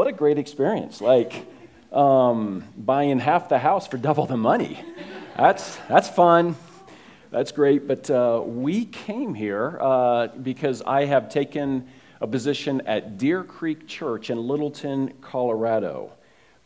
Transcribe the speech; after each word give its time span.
what 0.00 0.08
a 0.08 0.12
great 0.12 0.38
experience. 0.38 1.02
Like 1.02 1.46
um, 1.92 2.64
buying 2.74 3.18
half 3.18 3.50
the 3.50 3.58
house 3.58 3.86
for 3.86 3.98
double 3.98 4.24
the 4.24 4.34
money. 4.34 4.82
That's, 5.36 5.76
that's 5.90 6.08
fun. 6.08 6.56
That's 7.30 7.52
great. 7.52 7.86
But 7.86 8.08
uh, 8.08 8.42
we 8.46 8.86
came 8.86 9.34
here 9.34 9.76
uh, 9.78 10.28
because 10.28 10.80
I 10.80 11.04
have 11.04 11.28
taken 11.28 11.86
a 12.18 12.26
position 12.26 12.80
at 12.86 13.18
Deer 13.18 13.44
Creek 13.44 13.86
Church 13.86 14.30
in 14.30 14.38
Littleton, 14.38 15.12
Colorado. 15.20 16.12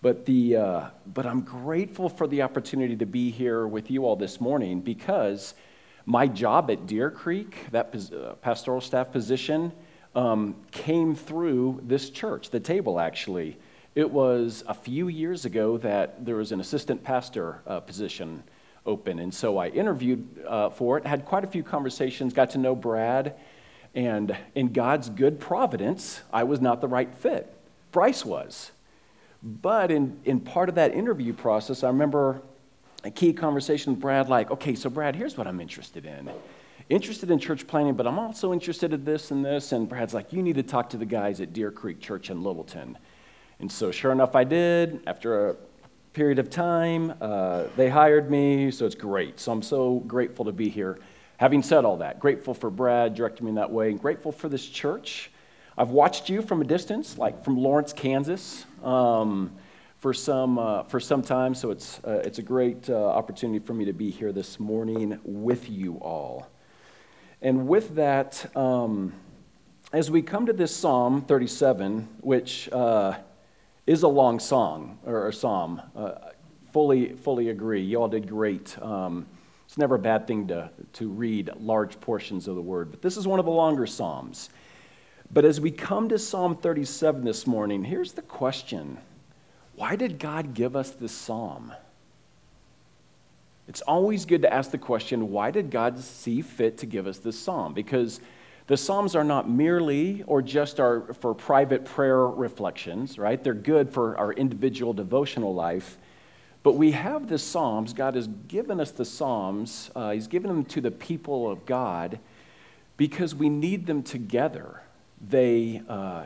But, 0.00 0.26
the, 0.26 0.56
uh, 0.56 0.84
but 1.04 1.26
I'm 1.26 1.40
grateful 1.40 2.08
for 2.08 2.28
the 2.28 2.42
opportunity 2.42 2.94
to 2.98 3.06
be 3.06 3.32
here 3.32 3.66
with 3.66 3.90
you 3.90 4.06
all 4.06 4.14
this 4.14 4.40
morning 4.40 4.80
because 4.80 5.54
my 6.06 6.28
job 6.28 6.70
at 6.70 6.86
Deer 6.86 7.10
Creek, 7.10 7.66
that 7.72 7.92
uh, 8.12 8.34
pastoral 8.34 8.80
staff 8.80 9.10
position, 9.10 9.72
um, 10.14 10.56
came 10.70 11.14
through 11.14 11.80
this 11.84 12.10
church, 12.10 12.50
the 12.50 12.60
table 12.60 13.00
actually. 13.00 13.56
It 13.94 14.10
was 14.10 14.64
a 14.66 14.74
few 14.74 15.08
years 15.08 15.44
ago 15.44 15.78
that 15.78 16.24
there 16.24 16.36
was 16.36 16.52
an 16.52 16.60
assistant 16.60 17.04
pastor 17.04 17.60
uh, 17.66 17.80
position 17.80 18.42
open. 18.86 19.18
And 19.18 19.32
so 19.32 19.56
I 19.58 19.68
interviewed 19.68 20.44
uh, 20.46 20.70
for 20.70 20.98
it, 20.98 21.06
had 21.06 21.24
quite 21.24 21.44
a 21.44 21.46
few 21.46 21.62
conversations, 21.62 22.32
got 22.32 22.50
to 22.50 22.58
know 22.58 22.74
Brad. 22.74 23.34
And 23.94 24.36
in 24.54 24.72
God's 24.72 25.08
good 25.08 25.38
providence, 25.38 26.20
I 26.32 26.44
was 26.44 26.60
not 26.60 26.80
the 26.80 26.88
right 26.88 27.14
fit. 27.14 27.52
Bryce 27.92 28.24
was. 28.24 28.72
But 29.42 29.90
in, 29.90 30.18
in 30.24 30.40
part 30.40 30.68
of 30.68 30.74
that 30.74 30.94
interview 30.94 31.32
process, 31.32 31.84
I 31.84 31.88
remember 31.88 32.42
a 33.04 33.10
key 33.10 33.32
conversation 33.32 33.92
with 33.92 34.00
Brad 34.00 34.28
like, 34.28 34.50
okay, 34.50 34.74
so 34.74 34.90
Brad, 34.90 35.14
here's 35.14 35.36
what 35.36 35.46
I'm 35.46 35.60
interested 35.60 36.06
in. 36.06 36.30
Interested 36.88 37.30
in 37.30 37.38
church 37.38 37.66
planning, 37.66 37.94
but 37.94 38.06
I'm 38.06 38.18
also 38.18 38.52
interested 38.52 38.92
in 38.92 39.04
this 39.04 39.30
and 39.30 39.44
this. 39.44 39.72
And 39.72 39.88
Brad's 39.88 40.14
like, 40.14 40.32
you 40.32 40.42
need 40.42 40.56
to 40.56 40.62
talk 40.62 40.90
to 40.90 40.96
the 40.96 41.06
guys 41.06 41.40
at 41.40 41.52
Deer 41.52 41.70
Creek 41.70 42.00
Church 42.00 42.30
in 42.30 42.42
Littleton. 42.42 42.98
And 43.60 43.70
so, 43.70 43.90
sure 43.90 44.12
enough, 44.12 44.34
I 44.34 44.44
did. 44.44 45.02
After 45.06 45.50
a 45.50 45.56
period 46.14 46.38
of 46.38 46.48
time. 46.48 47.12
Uh, 47.20 47.64
they 47.76 47.90
hired 47.90 48.30
me, 48.30 48.70
so 48.70 48.86
it's 48.86 48.94
great. 48.94 49.38
So 49.40 49.52
I'm 49.52 49.62
so 49.62 49.98
grateful 50.06 50.44
to 50.44 50.52
be 50.52 50.68
here. 50.68 50.98
Having 51.38 51.64
said 51.64 51.84
all 51.84 51.96
that, 51.98 52.20
grateful 52.20 52.54
for 52.54 52.70
Brad 52.70 53.14
directing 53.14 53.46
me 53.46 53.50
in 53.50 53.56
that 53.56 53.70
way, 53.70 53.90
and 53.90 54.00
grateful 54.00 54.30
for 54.30 54.48
this 54.48 54.64
church. 54.64 55.32
I've 55.76 55.90
watched 55.90 56.28
you 56.30 56.40
from 56.40 56.60
a 56.60 56.64
distance, 56.64 57.18
like 57.18 57.42
from 57.44 57.58
Lawrence, 57.58 57.92
Kansas, 57.92 58.64
um, 58.84 59.50
for, 59.98 60.14
some, 60.14 60.56
uh, 60.56 60.84
for 60.84 61.00
some 61.00 61.20
time. 61.20 61.52
So 61.52 61.72
it's, 61.72 61.98
uh, 62.04 62.22
it's 62.24 62.38
a 62.38 62.42
great 62.42 62.88
uh, 62.88 62.94
opportunity 62.94 63.58
for 63.58 63.74
me 63.74 63.84
to 63.84 63.92
be 63.92 64.10
here 64.10 64.30
this 64.30 64.60
morning 64.60 65.18
with 65.24 65.68
you 65.68 65.96
all. 65.96 66.46
And 67.44 67.68
with 67.68 67.94
that, 67.94 68.56
um, 68.56 69.12
as 69.92 70.10
we 70.10 70.22
come 70.22 70.46
to 70.46 70.52
this 70.52 70.74
Psalm 70.74 71.22
37, 71.22 72.08
which 72.20 72.68
uh, 72.72 73.18
is 73.86 74.02
a 74.02 74.08
long 74.08 74.40
song 74.40 74.98
or 75.04 75.30
psalm. 75.30 75.80
Uh, 75.94 76.14
fully, 76.72 77.12
fully 77.12 77.50
agree. 77.50 77.82
You 77.82 78.00
all 78.00 78.08
did 78.08 78.28
great. 78.28 78.76
Um, 78.82 79.26
it's 79.66 79.78
never 79.78 79.94
a 79.94 79.98
bad 79.98 80.26
thing 80.26 80.48
to, 80.48 80.70
to 80.94 81.08
read 81.08 81.50
large 81.60 82.00
portions 82.00 82.48
of 82.48 82.56
the 82.56 82.62
word, 82.62 82.90
but 82.90 83.02
this 83.02 83.16
is 83.16 83.26
one 83.28 83.38
of 83.38 83.44
the 83.44 83.52
longer 83.52 83.86
psalms. 83.86 84.50
But 85.30 85.44
as 85.44 85.60
we 85.60 85.70
come 85.70 86.08
to 86.08 86.18
Psalm 86.18 86.56
37 86.56 87.24
this 87.24 87.46
morning, 87.46 87.84
here's 87.84 88.12
the 88.12 88.22
question 88.22 88.98
Why 89.76 89.96
did 89.96 90.18
God 90.18 90.54
give 90.54 90.76
us 90.76 90.90
this 90.90 91.12
psalm? 91.12 91.72
It's 93.66 93.80
always 93.82 94.26
good 94.26 94.42
to 94.42 94.52
ask 94.52 94.70
the 94.70 94.78
question 94.78 95.30
why 95.30 95.50
did 95.50 95.70
God 95.70 95.98
see 95.98 96.42
fit 96.42 96.78
to 96.78 96.86
give 96.86 97.06
us 97.06 97.18
this 97.18 97.38
psalm? 97.38 97.74
Because 97.74 98.20
the 98.66 98.76
Psalms 98.78 99.14
are 99.14 99.24
not 99.24 99.48
merely 99.48 100.22
or 100.26 100.40
just 100.40 100.80
our, 100.80 101.12
for 101.14 101.34
private 101.34 101.84
prayer 101.84 102.26
reflections, 102.26 103.18
right? 103.18 103.42
They're 103.42 103.52
good 103.52 103.90
for 103.92 104.16
our 104.16 104.32
individual 104.32 104.94
devotional 104.94 105.54
life. 105.54 105.98
But 106.62 106.72
we 106.72 106.92
have 106.92 107.28
the 107.28 107.38
Psalms. 107.38 107.92
God 107.92 108.14
has 108.14 108.26
given 108.48 108.80
us 108.80 108.90
the 108.90 109.04
Psalms, 109.04 109.90
uh, 109.94 110.12
He's 110.12 110.28
given 110.28 110.48
them 110.48 110.64
to 110.66 110.80
the 110.80 110.90
people 110.90 111.50
of 111.50 111.66
God 111.66 112.18
because 112.96 113.34
we 113.34 113.50
need 113.50 113.84
them 113.84 114.02
together. 114.02 114.80
They, 115.28 115.82
uh, 115.86 116.24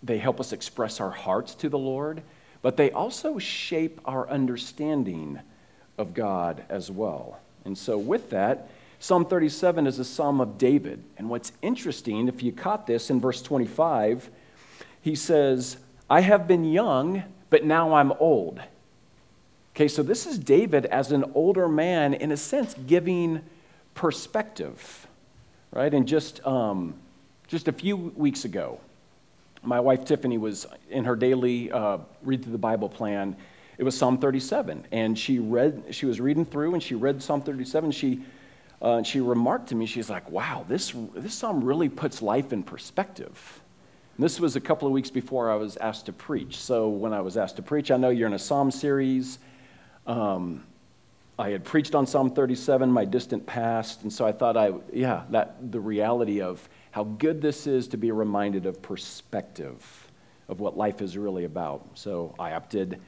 they 0.00 0.18
help 0.18 0.38
us 0.38 0.52
express 0.52 1.00
our 1.00 1.10
hearts 1.10 1.56
to 1.56 1.68
the 1.68 1.78
Lord, 1.78 2.22
but 2.62 2.76
they 2.76 2.92
also 2.92 3.38
shape 3.38 4.00
our 4.04 4.28
understanding 4.30 5.40
of 5.98 6.14
God 6.14 6.64
as 6.68 6.90
well. 6.90 7.38
And 7.64 7.76
so, 7.76 7.96
with 7.96 8.30
that, 8.30 8.68
Psalm 8.98 9.24
37 9.24 9.86
is 9.86 9.98
a 9.98 10.04
psalm 10.04 10.40
of 10.40 10.56
David. 10.56 11.02
And 11.18 11.28
what's 11.28 11.52
interesting, 11.62 12.28
if 12.28 12.42
you 12.42 12.52
caught 12.52 12.86
this 12.86 13.10
in 13.10 13.20
verse 13.20 13.42
25, 13.42 14.30
he 15.02 15.14
says, 15.14 15.76
I 16.08 16.20
have 16.20 16.48
been 16.48 16.64
young, 16.64 17.22
but 17.50 17.64
now 17.64 17.94
I'm 17.94 18.12
old. 18.12 18.60
Okay, 19.74 19.88
so 19.88 20.02
this 20.02 20.26
is 20.26 20.38
David 20.38 20.86
as 20.86 21.12
an 21.12 21.24
older 21.34 21.68
man, 21.68 22.14
in 22.14 22.32
a 22.32 22.36
sense, 22.36 22.74
giving 22.86 23.42
perspective, 23.94 25.06
right? 25.72 25.92
And 25.92 26.06
just, 26.06 26.44
um, 26.46 26.94
just 27.48 27.68
a 27.68 27.72
few 27.72 27.96
weeks 27.96 28.44
ago, 28.44 28.80
my 29.62 29.80
wife 29.80 30.04
Tiffany 30.04 30.38
was 30.38 30.66
in 30.90 31.04
her 31.04 31.16
daily 31.16 31.72
uh, 31.72 31.98
read 32.22 32.42
through 32.42 32.52
the 32.52 32.58
Bible 32.58 32.88
plan. 32.88 33.36
It 33.76 33.84
was 33.84 33.96
Psalm 33.96 34.18
37, 34.18 34.86
and 34.92 35.18
she 35.18 35.38
read. 35.38 35.84
She 35.90 36.06
was 36.06 36.20
reading 36.20 36.44
through, 36.44 36.74
and 36.74 36.82
she 36.82 36.94
read 36.94 37.22
Psalm 37.22 37.42
37. 37.42 37.90
She 37.90 38.22
uh, 38.84 39.02
she 39.02 39.18
remarked 39.18 39.70
to 39.70 39.74
me, 39.74 39.86
she's 39.86 40.10
like, 40.10 40.30
wow, 40.30 40.62
this, 40.68 40.92
this 41.14 41.32
psalm 41.32 41.64
really 41.64 41.88
puts 41.88 42.20
life 42.20 42.52
in 42.52 42.62
perspective. 42.62 43.62
And 44.16 44.22
this 44.22 44.38
was 44.38 44.56
a 44.56 44.60
couple 44.60 44.86
of 44.86 44.92
weeks 44.92 45.10
before 45.10 45.50
I 45.50 45.54
was 45.54 45.78
asked 45.78 46.04
to 46.06 46.12
preach. 46.12 46.58
So 46.58 46.88
when 46.88 47.14
I 47.14 47.22
was 47.22 47.38
asked 47.38 47.56
to 47.56 47.62
preach, 47.62 47.90
I 47.90 47.96
know 47.96 48.10
you're 48.10 48.26
in 48.26 48.34
a 48.34 48.38
psalm 48.38 48.70
series. 48.70 49.38
Um, 50.06 50.64
I 51.38 51.48
had 51.48 51.64
preached 51.64 51.94
on 51.94 52.06
Psalm 52.06 52.30
37, 52.30 52.90
my 52.90 53.06
distant 53.06 53.46
past, 53.46 54.02
and 54.02 54.12
so 54.12 54.26
I 54.26 54.32
thought 54.32 54.56
I, 54.56 54.72
yeah, 54.92 55.24
that 55.30 55.72
the 55.72 55.80
reality 55.80 56.42
of 56.42 56.68
how 56.90 57.04
good 57.04 57.40
this 57.40 57.66
is 57.66 57.88
to 57.88 57.96
be 57.96 58.12
reminded 58.12 58.66
of 58.66 58.82
perspective 58.82 60.06
of 60.48 60.60
what 60.60 60.76
life 60.76 61.00
is 61.00 61.16
really 61.16 61.44
about. 61.44 61.88
So 61.94 62.34
I 62.38 62.52
opted 62.52 63.00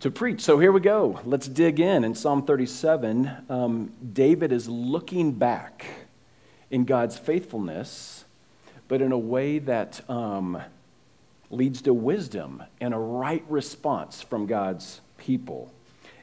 to 0.00 0.10
preach. 0.10 0.40
So 0.40 0.58
here 0.58 0.72
we 0.72 0.80
go. 0.80 1.20
Let's 1.24 1.48
dig 1.48 1.80
in. 1.80 2.04
In 2.04 2.14
Psalm 2.14 2.44
37, 2.44 3.30
um, 3.48 3.92
David 4.12 4.52
is 4.52 4.68
looking 4.68 5.32
back 5.32 5.86
in 6.70 6.84
God's 6.84 7.16
faithfulness, 7.16 8.24
but 8.88 9.00
in 9.00 9.12
a 9.12 9.18
way 9.18 9.58
that 9.60 10.08
um, 10.10 10.60
leads 11.50 11.82
to 11.82 11.94
wisdom 11.94 12.62
and 12.80 12.92
a 12.92 12.98
right 12.98 13.44
response 13.48 14.22
from 14.22 14.46
God's 14.46 15.00
people. 15.16 15.72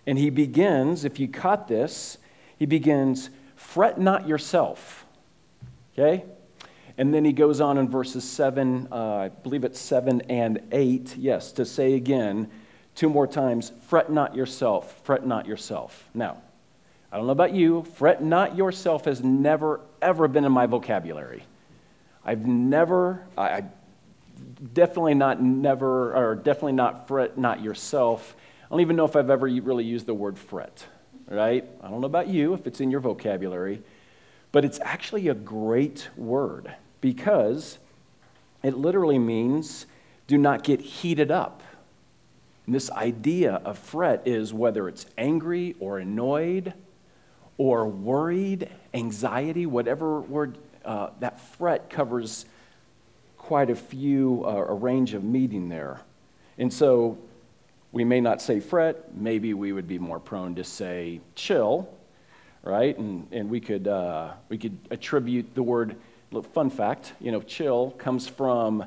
And 0.06 0.18
he 0.18 0.30
begins, 0.30 1.06
if 1.06 1.20
you 1.20 1.28
caught 1.28 1.68
this, 1.68 2.18
he 2.58 2.66
begins, 2.66 3.30
fret 3.56 4.00
not 4.00 4.28
yourself. 4.28 5.06
Okay? 5.94 6.26
And 6.98 7.14
then 7.14 7.26
he 7.26 7.34
goes 7.34 7.62
on 7.62 7.78
in 7.78 7.90
verses 7.90 8.24
7, 8.24 8.90
uh, 8.92 8.96
I 8.96 9.30
believe 9.30 9.64
it's 9.64 9.80
7 9.80 10.22
and 10.30 10.62
8, 10.72 11.16
yes, 11.18 11.52
to 11.54 11.66
say 11.66 11.94
again, 11.94 12.50
Two 12.96 13.10
more 13.10 13.28
times, 13.28 13.72
fret 13.88 14.12
not 14.12 14.36
yourself, 14.36 15.02
fret 15.04 15.26
not 15.26 15.46
yourself. 15.46 16.10
Now, 16.14 16.42
I 17.12 17.18
don't 17.18 17.26
know 17.26 17.32
about 17.32 17.54
you, 17.54 17.84
fret 17.96 18.24
not 18.24 18.56
yourself 18.56 19.06
has 19.06 19.24
never, 19.24 19.82
ever 20.02 20.28
been 20.28 20.46
in 20.46 20.52
my 20.52 20.66
vocabulary. 20.66 21.44
I've 22.24 22.46
never, 22.46 23.24
I 23.38 23.64
definitely 24.74 25.16
not 25.16 25.42
never, 25.42 26.16
or 26.16 26.36
definitely 26.36 26.74
not 26.74 27.08
fret 27.08 27.38
not 27.38 27.62
yourself. 27.62 28.36
I 28.66 28.70
don't 28.70 28.82
even 28.82 28.96
know 28.96 29.06
if 29.06 29.16
I've 29.16 29.30
ever 29.30 29.48
really 29.48 29.84
used 29.84 30.06
the 30.06 30.14
word 30.14 30.38
fret, 30.38 30.86
right? 31.28 31.68
I 31.82 31.90
don't 31.90 32.02
know 32.02 32.08
about 32.08 32.28
you, 32.28 32.54
if 32.54 32.68
it's 32.68 32.80
in 32.80 32.92
your 32.92 33.02
vocabulary, 33.02 33.82
but 34.52 34.64
it's 34.64 34.80
actually 34.82 35.28
a 35.28 35.34
great 35.34 36.10
word 36.16 36.74
because 37.02 37.80
it 38.64 38.78
literally 38.78 39.20
means 39.20 39.86
do 40.28 40.38
not 40.38 40.64
get 40.64 40.80
heated 40.80 41.32
up. 41.32 41.64
And 42.72 42.76
this 42.78 42.90
idea 42.92 43.56
of 43.66 43.78
fret 43.78 44.22
is 44.26 44.54
whether 44.54 44.88
it's 44.88 45.06
angry 45.18 45.76
or 45.82 46.00
annoyed 46.00 46.74
or 47.58 47.86
worried, 47.86 48.70
anxiety, 48.94 49.66
whatever 49.66 50.22
word, 50.22 50.58
uh, 50.86 51.10
that 51.20 51.42
fret 51.42 51.90
covers 51.90 52.46
quite 53.38 53.70
a 53.70 53.76
few, 53.76 54.46
uh, 54.46 54.52
a 54.52 54.74
range 54.74 55.14
of 55.14 55.22
meaning 55.22 55.68
there. 55.68 56.00
And 56.58 56.72
so 56.72 57.18
we 57.92 58.06
may 58.06 58.22
not 58.22 58.42
say 58.42 58.62
fret, 58.62 59.14
maybe 59.14 59.54
we 59.54 59.74
would 59.74 59.90
be 59.90 60.00
more 60.00 60.22
prone 60.22 60.56
to 60.56 60.64
say 60.64 61.20
chill, 61.36 61.94
right? 62.64 62.98
And, 62.98 63.28
and 63.34 63.50
we, 63.50 63.60
could, 63.60 63.90
uh, 63.90 64.32
we 64.48 64.58
could 64.58 64.78
attribute 64.92 65.56
the 65.56 65.64
word, 65.64 65.98
fun 66.54 66.70
fact, 66.70 67.16
you 67.20 67.34
know, 67.34 67.42
chill 67.42 67.92
comes 67.98 68.30
from 68.30 68.86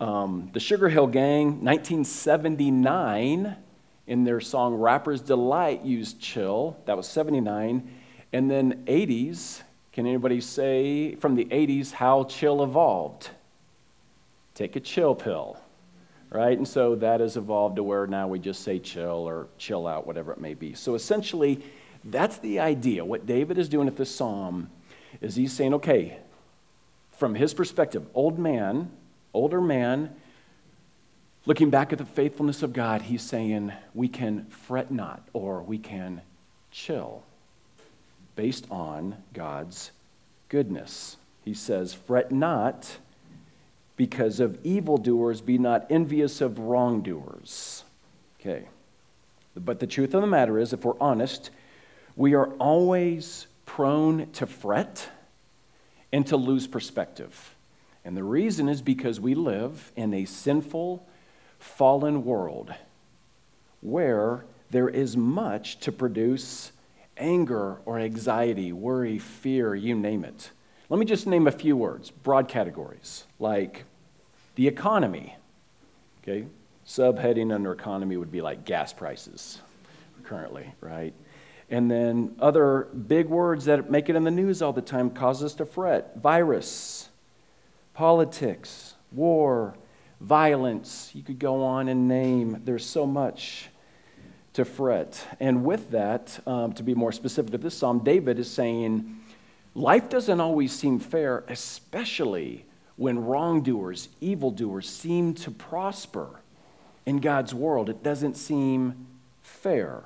um, 0.00 0.50
the 0.52 0.60
Sugar 0.60 0.88
Hill 0.88 1.08
Gang, 1.08 1.64
1979, 1.64 3.56
in 4.06 4.24
their 4.24 4.40
song 4.40 4.74
Rapper's 4.74 5.20
Delight, 5.20 5.84
used 5.84 6.20
chill. 6.20 6.76
That 6.86 6.96
was 6.96 7.08
79. 7.08 7.90
And 8.32 8.50
then 8.50 8.84
80s, 8.86 9.62
can 9.92 10.06
anybody 10.06 10.40
say 10.40 11.16
from 11.16 11.34
the 11.34 11.46
80s 11.46 11.90
how 11.92 12.24
chill 12.24 12.62
evolved? 12.62 13.30
Take 14.54 14.76
a 14.76 14.80
chill 14.80 15.14
pill, 15.14 15.58
right? 16.30 16.56
And 16.56 16.66
so 16.66 16.94
that 16.96 17.20
has 17.20 17.36
evolved 17.36 17.76
to 17.76 17.82
where 17.82 18.06
now 18.06 18.28
we 18.28 18.38
just 18.38 18.62
say 18.62 18.78
chill 18.78 19.28
or 19.28 19.48
chill 19.58 19.86
out, 19.86 20.06
whatever 20.06 20.32
it 20.32 20.40
may 20.40 20.54
be. 20.54 20.74
So 20.74 20.94
essentially, 20.94 21.62
that's 22.04 22.38
the 22.38 22.60
idea. 22.60 23.04
What 23.04 23.26
David 23.26 23.58
is 23.58 23.68
doing 23.68 23.88
at 23.88 23.96
this 23.96 24.14
psalm 24.14 24.70
is 25.20 25.34
he's 25.34 25.52
saying, 25.52 25.74
okay, 25.74 26.18
from 27.10 27.34
his 27.34 27.52
perspective, 27.52 28.06
old 28.14 28.38
man, 28.38 28.90
older 29.38 29.60
man, 29.60 30.10
looking 31.46 31.70
back 31.70 31.92
at 31.92 31.98
the 31.98 32.04
faithfulness 32.04 32.64
of 32.64 32.72
God, 32.72 33.02
he's 33.02 33.22
saying 33.22 33.72
we 33.94 34.08
can 34.08 34.46
fret 34.46 34.90
not 34.90 35.22
or 35.32 35.62
we 35.62 35.78
can 35.78 36.22
chill 36.72 37.22
based 38.34 38.66
on 38.68 39.14
God's 39.32 39.92
goodness. 40.48 41.18
He 41.44 41.54
says, 41.54 41.94
Fret 41.94 42.32
not 42.32 42.98
because 43.96 44.40
of 44.40 44.58
evildoers, 44.64 45.40
be 45.40 45.56
not 45.56 45.86
envious 45.88 46.40
of 46.40 46.58
wrongdoers. 46.58 47.84
Okay. 48.40 48.66
But 49.54 49.78
the 49.78 49.86
truth 49.86 50.14
of 50.14 50.20
the 50.20 50.26
matter 50.26 50.58
is, 50.58 50.72
if 50.72 50.84
we're 50.84 50.98
honest, 51.00 51.50
we 52.16 52.34
are 52.34 52.48
always 52.54 53.46
prone 53.66 54.30
to 54.32 54.46
fret 54.46 55.08
and 56.12 56.26
to 56.26 56.36
lose 56.36 56.66
perspective. 56.66 57.54
And 58.08 58.16
the 58.16 58.24
reason 58.24 58.70
is 58.70 58.80
because 58.80 59.20
we 59.20 59.34
live 59.34 59.92
in 59.94 60.14
a 60.14 60.24
sinful, 60.24 61.06
fallen 61.58 62.24
world 62.24 62.72
where 63.82 64.46
there 64.70 64.88
is 64.88 65.14
much 65.14 65.78
to 65.80 65.92
produce 65.92 66.72
anger 67.18 67.76
or 67.84 67.98
anxiety, 67.98 68.72
worry, 68.72 69.18
fear, 69.18 69.74
you 69.74 69.94
name 69.94 70.24
it. 70.24 70.52
Let 70.88 70.98
me 70.98 71.04
just 71.04 71.26
name 71.26 71.46
a 71.46 71.52
few 71.52 71.76
words, 71.76 72.10
broad 72.10 72.48
categories, 72.48 73.24
like 73.38 73.84
the 74.54 74.66
economy. 74.66 75.36
Okay? 76.22 76.46
Subheading 76.86 77.54
under 77.54 77.72
economy 77.72 78.16
would 78.16 78.32
be 78.32 78.40
like 78.40 78.64
gas 78.64 78.90
prices 78.90 79.60
currently, 80.24 80.72
right? 80.80 81.12
And 81.68 81.90
then 81.90 82.36
other 82.40 82.88
big 83.06 83.26
words 83.26 83.66
that 83.66 83.90
make 83.90 84.08
it 84.08 84.16
in 84.16 84.24
the 84.24 84.30
news 84.30 84.62
all 84.62 84.72
the 84.72 84.80
time 84.80 85.10
cause 85.10 85.44
us 85.44 85.52
to 85.56 85.66
fret 85.66 86.16
virus, 86.16 87.07
politics, 87.98 88.94
war, 89.10 89.74
violence. 90.20 91.10
You 91.14 91.22
could 91.24 91.40
go 91.40 91.64
on 91.64 91.88
and 91.88 92.06
name, 92.06 92.62
there's 92.64 92.86
so 92.86 93.04
much 93.04 93.70
to 94.52 94.64
fret. 94.64 95.20
And 95.40 95.64
with 95.64 95.90
that, 95.90 96.38
um, 96.46 96.74
to 96.74 96.84
be 96.84 96.94
more 96.94 97.10
specific 97.10 97.50
to 97.50 97.58
this 97.58 97.76
psalm, 97.76 98.04
David 98.04 98.38
is 98.38 98.48
saying, 98.48 99.18
Life 99.74 100.08
doesn't 100.10 100.38
always 100.38 100.70
seem 100.70 101.00
fair, 101.00 101.42
especially 101.48 102.64
when 102.94 103.18
wrongdoers, 103.18 104.10
evildoers 104.20 104.88
seem 104.88 105.34
to 105.34 105.50
prosper 105.50 106.40
in 107.04 107.18
God's 107.18 107.52
world. 107.52 107.90
It 107.90 108.04
doesn't 108.04 108.36
seem 108.36 109.08
fair 109.42 110.04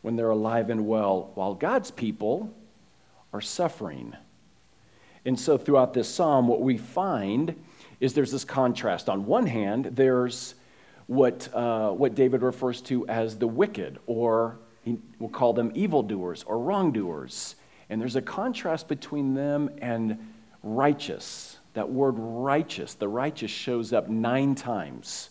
when 0.00 0.16
they're 0.16 0.30
alive 0.30 0.70
and 0.70 0.86
well, 0.86 1.32
while 1.34 1.52
God's 1.52 1.90
people 1.90 2.50
are 3.30 3.42
suffering. 3.42 4.16
And 5.24 5.38
so, 5.38 5.58
throughout 5.58 5.92
this 5.92 6.08
psalm, 6.08 6.48
what 6.48 6.60
we 6.60 6.78
find 6.78 7.54
is 8.00 8.14
there's 8.14 8.32
this 8.32 8.44
contrast. 8.44 9.08
On 9.08 9.26
one 9.26 9.46
hand, 9.46 9.90
there's 9.92 10.54
what, 11.06 11.48
uh, 11.52 11.90
what 11.90 12.14
David 12.14 12.42
refers 12.42 12.80
to 12.82 13.06
as 13.08 13.36
the 13.36 13.46
wicked, 13.46 13.98
or 14.06 14.58
we'll 15.18 15.28
call 15.30 15.52
them 15.52 15.72
evildoers 15.74 16.44
or 16.44 16.58
wrongdoers. 16.58 17.56
And 17.90 18.00
there's 18.00 18.16
a 18.16 18.22
contrast 18.22 18.88
between 18.88 19.34
them 19.34 19.70
and 19.78 20.18
righteous. 20.62 21.58
That 21.74 21.90
word 21.90 22.14
righteous, 22.16 22.94
the 22.94 23.08
righteous 23.08 23.50
shows 23.50 23.92
up 23.92 24.08
nine 24.08 24.54
times 24.54 25.30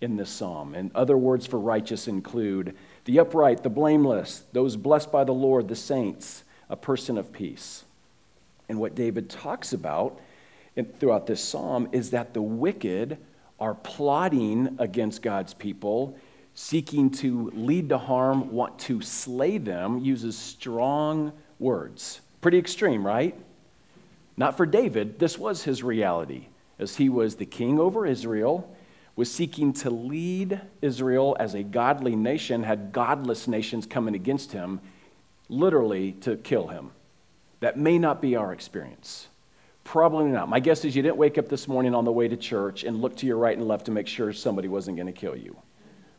in 0.00 0.16
this 0.16 0.30
psalm. 0.30 0.74
And 0.74 0.90
other 0.94 1.16
words 1.16 1.46
for 1.46 1.58
righteous 1.58 2.06
include 2.06 2.76
the 3.06 3.18
upright, 3.18 3.62
the 3.62 3.70
blameless, 3.70 4.44
those 4.52 4.76
blessed 4.76 5.10
by 5.10 5.24
the 5.24 5.32
Lord, 5.32 5.68
the 5.68 5.76
saints, 5.76 6.44
a 6.68 6.76
person 6.76 7.18
of 7.18 7.32
peace. 7.32 7.84
And 8.68 8.78
what 8.80 8.94
David 8.94 9.28
talks 9.30 9.72
about 9.72 10.20
throughout 10.98 11.26
this 11.26 11.42
psalm 11.42 11.88
is 11.92 12.10
that 12.10 12.34
the 12.34 12.42
wicked 12.42 13.18
are 13.60 13.74
plotting 13.74 14.76
against 14.78 15.22
God's 15.22 15.54
people, 15.54 16.16
seeking 16.54 17.10
to 17.10 17.50
lead 17.54 17.88
to 17.90 17.98
harm, 17.98 18.52
want 18.52 18.78
to 18.80 19.00
slay 19.00 19.58
them, 19.58 19.98
uses 19.98 20.36
strong 20.36 21.32
words. 21.58 22.20
Pretty 22.40 22.58
extreme, 22.58 23.06
right? 23.06 23.34
Not 24.36 24.56
for 24.56 24.66
David, 24.66 25.18
this 25.18 25.38
was 25.38 25.62
his 25.62 25.82
reality, 25.82 26.48
as 26.78 26.96
he 26.96 27.08
was 27.08 27.36
the 27.36 27.46
king 27.46 27.78
over 27.78 28.04
Israel, 28.04 28.76
was 29.16 29.30
seeking 29.30 29.72
to 29.72 29.90
lead 29.90 30.60
Israel 30.82 31.36
as 31.38 31.54
a 31.54 31.62
godly 31.62 32.16
nation, 32.16 32.64
had 32.64 32.92
godless 32.92 33.46
nations 33.46 33.86
coming 33.86 34.16
against 34.16 34.50
him, 34.50 34.80
literally 35.48 36.12
to 36.12 36.36
kill 36.36 36.66
him. 36.66 36.90
That 37.64 37.78
may 37.78 37.98
not 37.98 38.20
be 38.20 38.36
our 38.36 38.52
experience. 38.52 39.26
Probably 39.84 40.30
not. 40.30 40.50
My 40.50 40.60
guess 40.60 40.84
is 40.84 40.94
you 40.94 41.00
didn't 41.00 41.16
wake 41.16 41.38
up 41.38 41.48
this 41.48 41.66
morning 41.66 41.94
on 41.94 42.04
the 42.04 42.12
way 42.12 42.28
to 42.28 42.36
church 42.36 42.84
and 42.84 43.00
look 43.00 43.16
to 43.16 43.26
your 43.26 43.38
right 43.38 43.56
and 43.56 43.66
left 43.66 43.86
to 43.86 43.90
make 43.90 44.06
sure 44.06 44.34
somebody 44.34 44.68
wasn't 44.68 44.98
going 44.98 45.06
to 45.06 45.18
kill 45.18 45.34
you. 45.34 45.56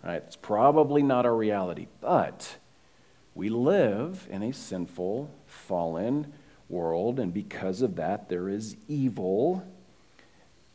Right? 0.03 0.24
It's 0.25 0.36
probably 0.36 1.03
not 1.03 1.24
our 1.24 1.36
reality. 1.36 1.86
But 2.01 2.56
we 3.36 3.50
live 3.50 4.27
in 4.31 4.42
a 4.42 4.53
sinful, 4.53 5.30
fallen 5.45 6.33
world, 6.68 7.19
and 7.19 7.31
because 7.31 7.83
of 7.83 7.98
that, 7.98 8.27
there 8.27 8.50
is 8.50 8.75
evil. 8.88 9.63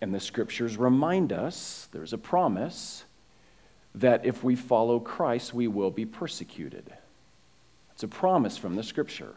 And 0.00 0.14
the 0.14 0.20
scriptures 0.20 0.76
remind 0.76 1.32
us 1.32 1.88
there's 1.90 2.12
a 2.12 2.18
promise 2.18 3.02
that 3.96 4.24
if 4.24 4.44
we 4.44 4.54
follow 4.54 5.00
Christ, 5.00 5.52
we 5.52 5.66
will 5.66 5.90
be 5.90 6.06
persecuted. 6.06 6.92
It's 7.90 8.04
a 8.04 8.08
promise 8.08 8.56
from 8.56 8.76
the 8.76 8.84
scripture. 8.84 9.34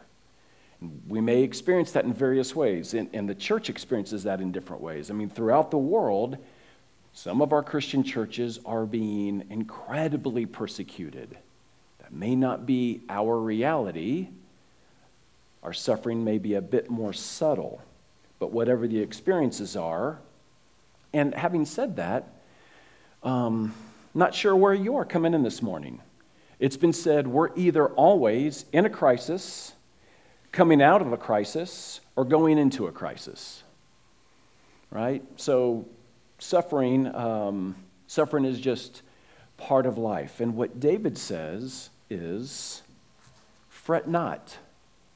We 1.08 1.20
may 1.20 1.42
experience 1.42 1.92
that 1.92 2.04
in 2.04 2.12
various 2.12 2.54
ways, 2.54 2.94
and, 2.94 3.08
and, 3.12 3.28
the 3.28 3.34
church 3.34 3.68
experiences 3.70 4.24
that 4.24 4.40
in 4.40 4.52
different 4.52 4.82
ways. 4.82 5.10
I 5.10 5.14
mean, 5.14 5.28
throughout 5.28 5.70
the 5.70 5.78
world, 5.78 6.38
some 7.12 7.40
of 7.40 7.52
our 7.52 7.62
Christian 7.62 8.02
churches 8.02 8.58
are 8.66 8.86
being 8.86 9.44
incredibly 9.50 10.46
persecuted 10.46 11.36
That 12.00 12.12
may 12.12 12.34
not 12.34 12.66
be 12.66 13.02
our 13.08 13.38
reality. 13.38 14.28
Our 15.62 15.72
suffering 15.72 16.24
may 16.24 16.38
be 16.38 16.54
a 16.54 16.60
bit 16.60 16.90
more 16.90 17.12
subtle, 17.12 17.80
but 18.38 18.50
whatever 18.50 18.88
the 18.88 18.98
experiences 18.98 19.76
are, 19.76 20.18
and 21.12 21.34
having 21.34 21.64
said 21.64 21.96
that, 21.96 22.28
um, 23.22 23.74
not 24.12 24.34
sure 24.34 24.54
where 24.54 24.74
you 24.74 24.96
are 24.96 25.04
coming 25.04 25.34
in 25.34 25.42
this 25.42 25.62
morning. 25.62 26.00
It's 26.58 26.76
been 26.76 26.92
said 26.92 27.26
we're 27.26 27.54
either 27.56 27.88
always 27.88 28.64
in 28.72 28.86
a 28.86 28.90
crisis, 28.90 29.73
coming 30.54 30.80
out 30.80 31.02
of 31.02 31.12
a 31.12 31.16
crisis, 31.16 32.00
or 32.16 32.24
going 32.24 32.58
into 32.58 32.86
a 32.86 32.92
crisis. 32.92 33.62
Right? 34.90 35.22
So, 35.36 35.84
suffering, 36.38 37.12
um, 37.14 37.74
suffering 38.06 38.44
is 38.44 38.60
just 38.60 39.02
part 39.56 39.84
of 39.84 39.98
life. 39.98 40.40
And 40.40 40.54
what 40.54 40.78
David 40.78 41.18
says 41.18 41.90
is 42.08 42.82
fret 43.68 44.08
not 44.08 44.56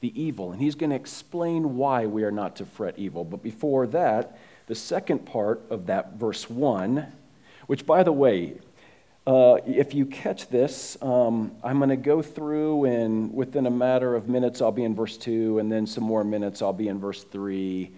the 0.01 0.21
evil. 0.21 0.53
And 0.53 0.61
he's 0.61 0.75
going 0.75 0.91
to 0.91 0.97
explain 0.97 1.77
why 1.77 2.07
we 2.07 2.25
are 2.25 2.33
not 2.33 2.57
to 2.57 2.65
fret 2.65 2.95
evil. 2.99 3.25
But 3.25 3.43
before 3.43 3.87
that, 3.89 4.39
the 4.67 4.75
second 4.75 5.25
part 5.25 5.63
of 5.71 5.87
that 5.87 6.15
verse 6.15 6.51
1, 6.51 7.07
which, 7.67 7.87
by 7.87 8.03
the 8.03 8.13
way, 8.13 8.55
uh, 9.29 9.59
if 9.67 9.93
you 9.93 10.07
catch 10.07 10.49
this, 10.49 10.97
um, 11.03 11.55
I'm 11.63 11.77
going 11.77 11.91
to 11.91 11.97
go 11.97 12.23
through, 12.23 12.87
and 12.87 13.31
within 13.35 13.67
a 13.67 13.71
matter 13.71 14.15
of 14.15 14.27
minutes, 14.27 14.63
I'll 14.63 14.73
be 14.73 14.85
in 14.85 14.95
verse 14.95 15.19
2, 15.19 15.59
and 15.59 15.71
then 15.71 15.87
some 15.87 16.03
more 16.03 16.25
minutes, 16.25 16.63
I'll 16.63 16.73
be 16.73 16.89
in 16.89 16.99
verse 16.99 17.25
3. 17.25 17.93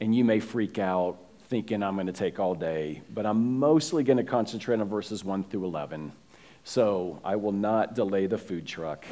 And 0.00 0.12
you 0.12 0.24
may 0.24 0.40
freak 0.40 0.80
out 0.80 1.18
thinking 1.48 1.84
I'm 1.84 1.94
going 1.94 2.08
to 2.08 2.12
take 2.12 2.40
all 2.40 2.56
day, 2.56 3.00
but 3.14 3.26
I'm 3.26 3.60
mostly 3.60 4.02
going 4.02 4.16
to 4.16 4.24
concentrate 4.24 4.80
on 4.80 4.88
verses 4.88 5.24
1 5.24 5.44
through 5.44 5.66
11. 5.66 6.10
So 6.64 7.20
I 7.24 7.36
will 7.36 7.52
not 7.52 7.94
delay 7.94 8.26
the 8.26 8.38
food 8.38 8.66
truck 8.66 9.04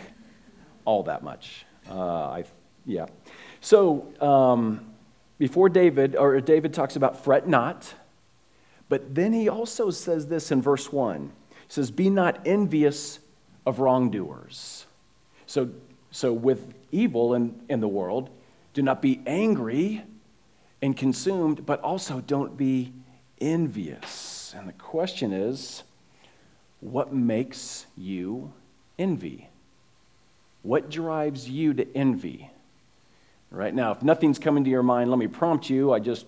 all 0.84 1.04
that 1.04 1.22
much. 1.22 1.66
Uh, 1.88 2.30
I, 2.30 2.44
yeah. 2.84 3.06
So 3.60 4.12
um, 4.20 4.92
before 5.38 5.68
David, 5.68 6.16
or 6.16 6.40
David 6.40 6.74
talks 6.74 6.96
about 6.96 7.22
fret 7.22 7.46
not, 7.46 7.94
but 8.88 9.14
then 9.14 9.32
he 9.32 9.48
also 9.48 9.90
says 9.90 10.26
this 10.26 10.50
in 10.50 10.60
verse 10.60 10.92
1. 10.92 11.34
Says, 11.70 11.90
Be 11.90 12.10
not 12.10 12.40
envious 12.44 13.20
of 13.64 13.78
wrongdoers. 13.78 14.86
So, 15.46 15.70
so 16.10 16.32
with 16.32 16.74
evil 16.90 17.34
in, 17.34 17.58
in 17.68 17.80
the 17.80 17.88
world, 17.88 18.28
do 18.74 18.82
not 18.82 19.00
be 19.00 19.22
angry 19.24 20.02
and 20.82 20.96
consumed, 20.96 21.64
but 21.64 21.80
also 21.80 22.20
don't 22.20 22.56
be 22.56 22.92
envious. 23.40 24.52
And 24.56 24.68
the 24.68 24.72
question 24.72 25.32
is, 25.32 25.84
what 26.80 27.12
makes 27.12 27.86
you 27.96 28.52
envy? 28.98 29.48
What 30.62 30.90
drives 30.90 31.48
you 31.48 31.72
to 31.74 31.86
envy? 31.96 32.50
Right 33.52 33.74
now, 33.74 33.92
if 33.92 34.02
nothing's 34.02 34.40
coming 34.40 34.64
to 34.64 34.70
your 34.70 34.82
mind, 34.82 35.08
let 35.08 35.20
me 35.20 35.28
prompt 35.28 35.70
you. 35.70 35.92
I 35.92 36.00
just 36.00 36.26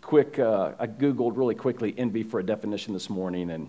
quick, 0.00 0.38
uh, 0.40 0.72
I 0.78 0.86
Googled 0.86 1.36
really 1.36 1.54
quickly 1.54 1.94
envy 1.96 2.22
for 2.24 2.40
a 2.40 2.44
definition 2.44 2.92
this 2.92 3.08
morning, 3.08 3.50
and 3.50 3.68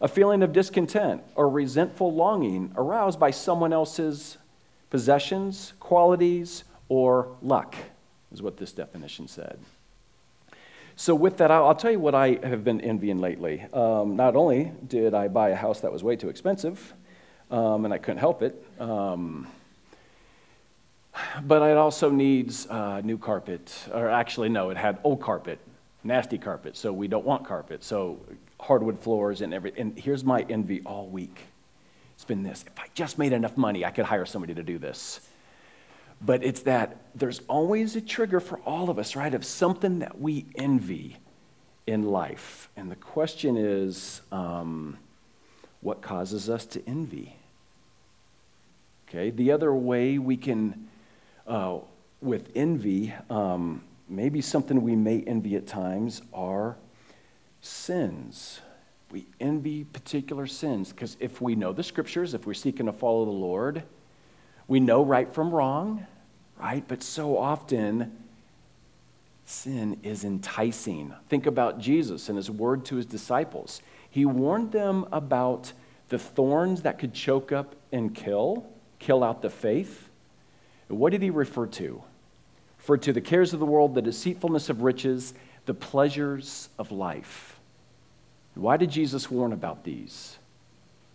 a 0.00 0.08
feeling 0.08 0.42
of 0.42 0.52
discontent 0.52 1.22
or 1.34 1.48
resentful 1.48 2.12
longing 2.12 2.72
aroused 2.76 3.18
by 3.18 3.30
someone 3.30 3.72
else's 3.72 4.36
possessions, 4.90 5.72
qualities, 5.80 6.64
or 6.88 7.28
luck, 7.42 7.74
is 8.32 8.42
what 8.42 8.56
this 8.56 8.72
definition 8.72 9.28
said. 9.28 9.58
So, 10.98 11.14
with 11.14 11.36
that, 11.38 11.50
I'll 11.50 11.74
tell 11.74 11.90
you 11.90 12.00
what 12.00 12.14
I 12.14 12.38
have 12.42 12.64
been 12.64 12.80
envying 12.80 13.18
lately. 13.18 13.66
Um, 13.72 14.16
not 14.16 14.34
only 14.34 14.72
did 14.86 15.12
I 15.12 15.28
buy 15.28 15.50
a 15.50 15.54
house 15.54 15.80
that 15.80 15.92
was 15.92 16.02
way 16.02 16.16
too 16.16 16.30
expensive, 16.30 16.94
um, 17.50 17.84
and 17.84 17.92
I 17.92 17.98
couldn't 17.98 18.18
help 18.18 18.42
it, 18.42 18.64
um, 18.80 19.46
but 21.42 21.60
it 21.62 21.76
also 21.76 22.10
needs 22.10 22.66
uh, 22.68 23.02
new 23.02 23.18
carpet. 23.18 23.74
Or 23.92 24.08
actually, 24.08 24.48
no, 24.48 24.70
it 24.70 24.78
had 24.78 24.98
old 25.04 25.20
carpet, 25.20 25.58
nasty 26.06 26.38
carpet, 26.38 26.76
so 26.76 26.92
we 26.92 27.08
don't 27.08 27.24
want 27.24 27.46
carpet. 27.46 27.84
So, 27.84 28.20
hardwood 28.58 28.98
floors 28.98 29.42
and 29.42 29.52
everything. 29.52 29.80
And 29.80 29.98
here's 29.98 30.24
my 30.24 30.46
envy 30.48 30.80
all 30.86 31.08
week 31.08 31.38
it's 32.16 32.24
been 32.24 32.42
this 32.42 32.64
if 32.66 32.78
I 32.78 32.86
just 32.94 33.18
made 33.18 33.32
enough 33.32 33.56
money, 33.56 33.84
I 33.84 33.90
could 33.90 34.06
hire 34.06 34.24
somebody 34.24 34.54
to 34.54 34.62
do 34.62 34.78
this. 34.78 35.20
But 36.22 36.42
it's 36.42 36.62
that 36.62 36.96
there's 37.14 37.42
always 37.46 37.94
a 37.94 38.00
trigger 38.00 38.40
for 38.40 38.58
all 38.60 38.88
of 38.88 38.98
us, 38.98 39.14
right, 39.14 39.34
of 39.34 39.44
something 39.44 39.98
that 39.98 40.18
we 40.18 40.46
envy 40.54 41.18
in 41.86 42.04
life. 42.04 42.70
And 42.74 42.90
the 42.90 42.96
question 42.96 43.58
is 43.58 44.22
um, 44.32 44.96
what 45.82 46.00
causes 46.00 46.48
us 46.48 46.64
to 46.66 46.82
envy? 46.88 47.36
Okay, 49.08 49.28
the 49.28 49.52
other 49.52 49.74
way 49.74 50.16
we 50.16 50.38
can, 50.38 50.88
uh, 51.46 51.78
with 52.22 52.50
envy, 52.54 53.12
um, 53.28 53.82
maybe 54.08 54.40
something 54.40 54.82
we 54.82 54.96
may 54.96 55.22
envy 55.22 55.56
at 55.56 55.66
times 55.66 56.22
are 56.32 56.76
sins. 57.60 58.60
We 59.10 59.26
envy 59.40 59.84
particular 59.84 60.46
sins 60.46 60.92
because 60.92 61.16
if 61.20 61.40
we 61.40 61.54
know 61.54 61.72
the 61.72 61.82
scriptures, 61.82 62.34
if 62.34 62.46
we're 62.46 62.54
seeking 62.54 62.86
to 62.86 62.92
follow 62.92 63.24
the 63.24 63.30
Lord, 63.30 63.82
we 64.68 64.80
know 64.80 65.04
right 65.04 65.32
from 65.32 65.50
wrong, 65.50 66.06
right? 66.58 66.84
But 66.86 67.02
so 67.02 67.36
often, 67.36 68.16
sin 69.44 69.98
is 70.02 70.24
enticing. 70.24 71.14
Think 71.28 71.46
about 71.46 71.78
Jesus 71.78 72.28
and 72.28 72.36
his 72.36 72.50
word 72.50 72.84
to 72.86 72.96
his 72.96 73.06
disciples. 73.06 73.80
He 74.10 74.24
warned 74.24 74.72
them 74.72 75.06
about 75.12 75.72
the 76.08 76.18
thorns 76.18 76.82
that 76.82 76.98
could 76.98 77.14
choke 77.14 77.52
up 77.52 77.74
and 77.92 78.14
kill, 78.14 78.66
kill 78.98 79.22
out 79.22 79.42
the 79.42 79.50
faith. 79.50 80.08
What 80.88 81.10
did 81.10 81.22
he 81.22 81.30
refer 81.30 81.66
to? 81.66 82.02
Referred 82.86 83.02
to 83.02 83.12
the 83.12 83.20
cares 83.20 83.52
of 83.52 83.58
the 83.58 83.66
world, 83.66 83.96
the 83.96 84.00
deceitfulness 84.00 84.68
of 84.68 84.82
riches, 84.82 85.34
the 85.64 85.74
pleasures 85.74 86.68
of 86.78 86.92
life. 86.92 87.58
Why 88.54 88.76
did 88.76 88.92
Jesus 88.92 89.28
warn 89.28 89.52
about 89.52 89.82
these? 89.82 90.38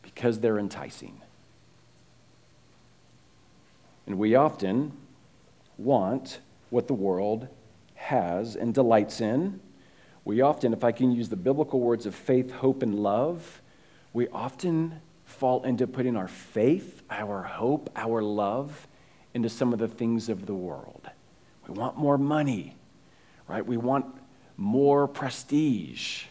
Because 0.01 0.41
they're 0.41 0.59
enticing. 0.59 1.21
And 4.05 4.17
we 4.19 4.35
often 4.35 4.91
want 5.77 6.41
what 6.71 6.87
the 6.87 6.93
world 6.93 7.47
has 7.95 8.57
and 8.57 8.73
delights 8.73 9.21
in. 9.21 9.61
We 10.25 10.41
often, 10.41 10.73
if 10.73 10.83
I 10.83 10.91
can 10.91 11.13
use 11.13 11.29
the 11.29 11.37
biblical 11.37 11.79
words 11.79 12.05
of 12.05 12.13
faith, 12.13 12.51
hope, 12.51 12.83
and 12.83 12.95
love, 12.95 13.61
we 14.11 14.27
often 14.27 14.99
fall 15.23 15.63
into 15.63 15.87
putting 15.87 16.17
our 16.17 16.27
faith, 16.27 17.01
our 17.09 17.43
hope, 17.43 17.89
our 17.95 18.21
love 18.21 18.89
into 19.33 19.47
some 19.47 19.71
of 19.71 19.79
the 19.79 19.87
things 19.87 20.27
of 20.27 20.47
the 20.47 20.53
world. 20.53 21.09
We 21.71 21.79
want 21.79 21.95
more 21.95 22.17
money, 22.17 22.75
right? 23.47 23.65
We 23.65 23.77
want 23.77 24.05
more 24.57 25.07
prestige, 25.07 26.25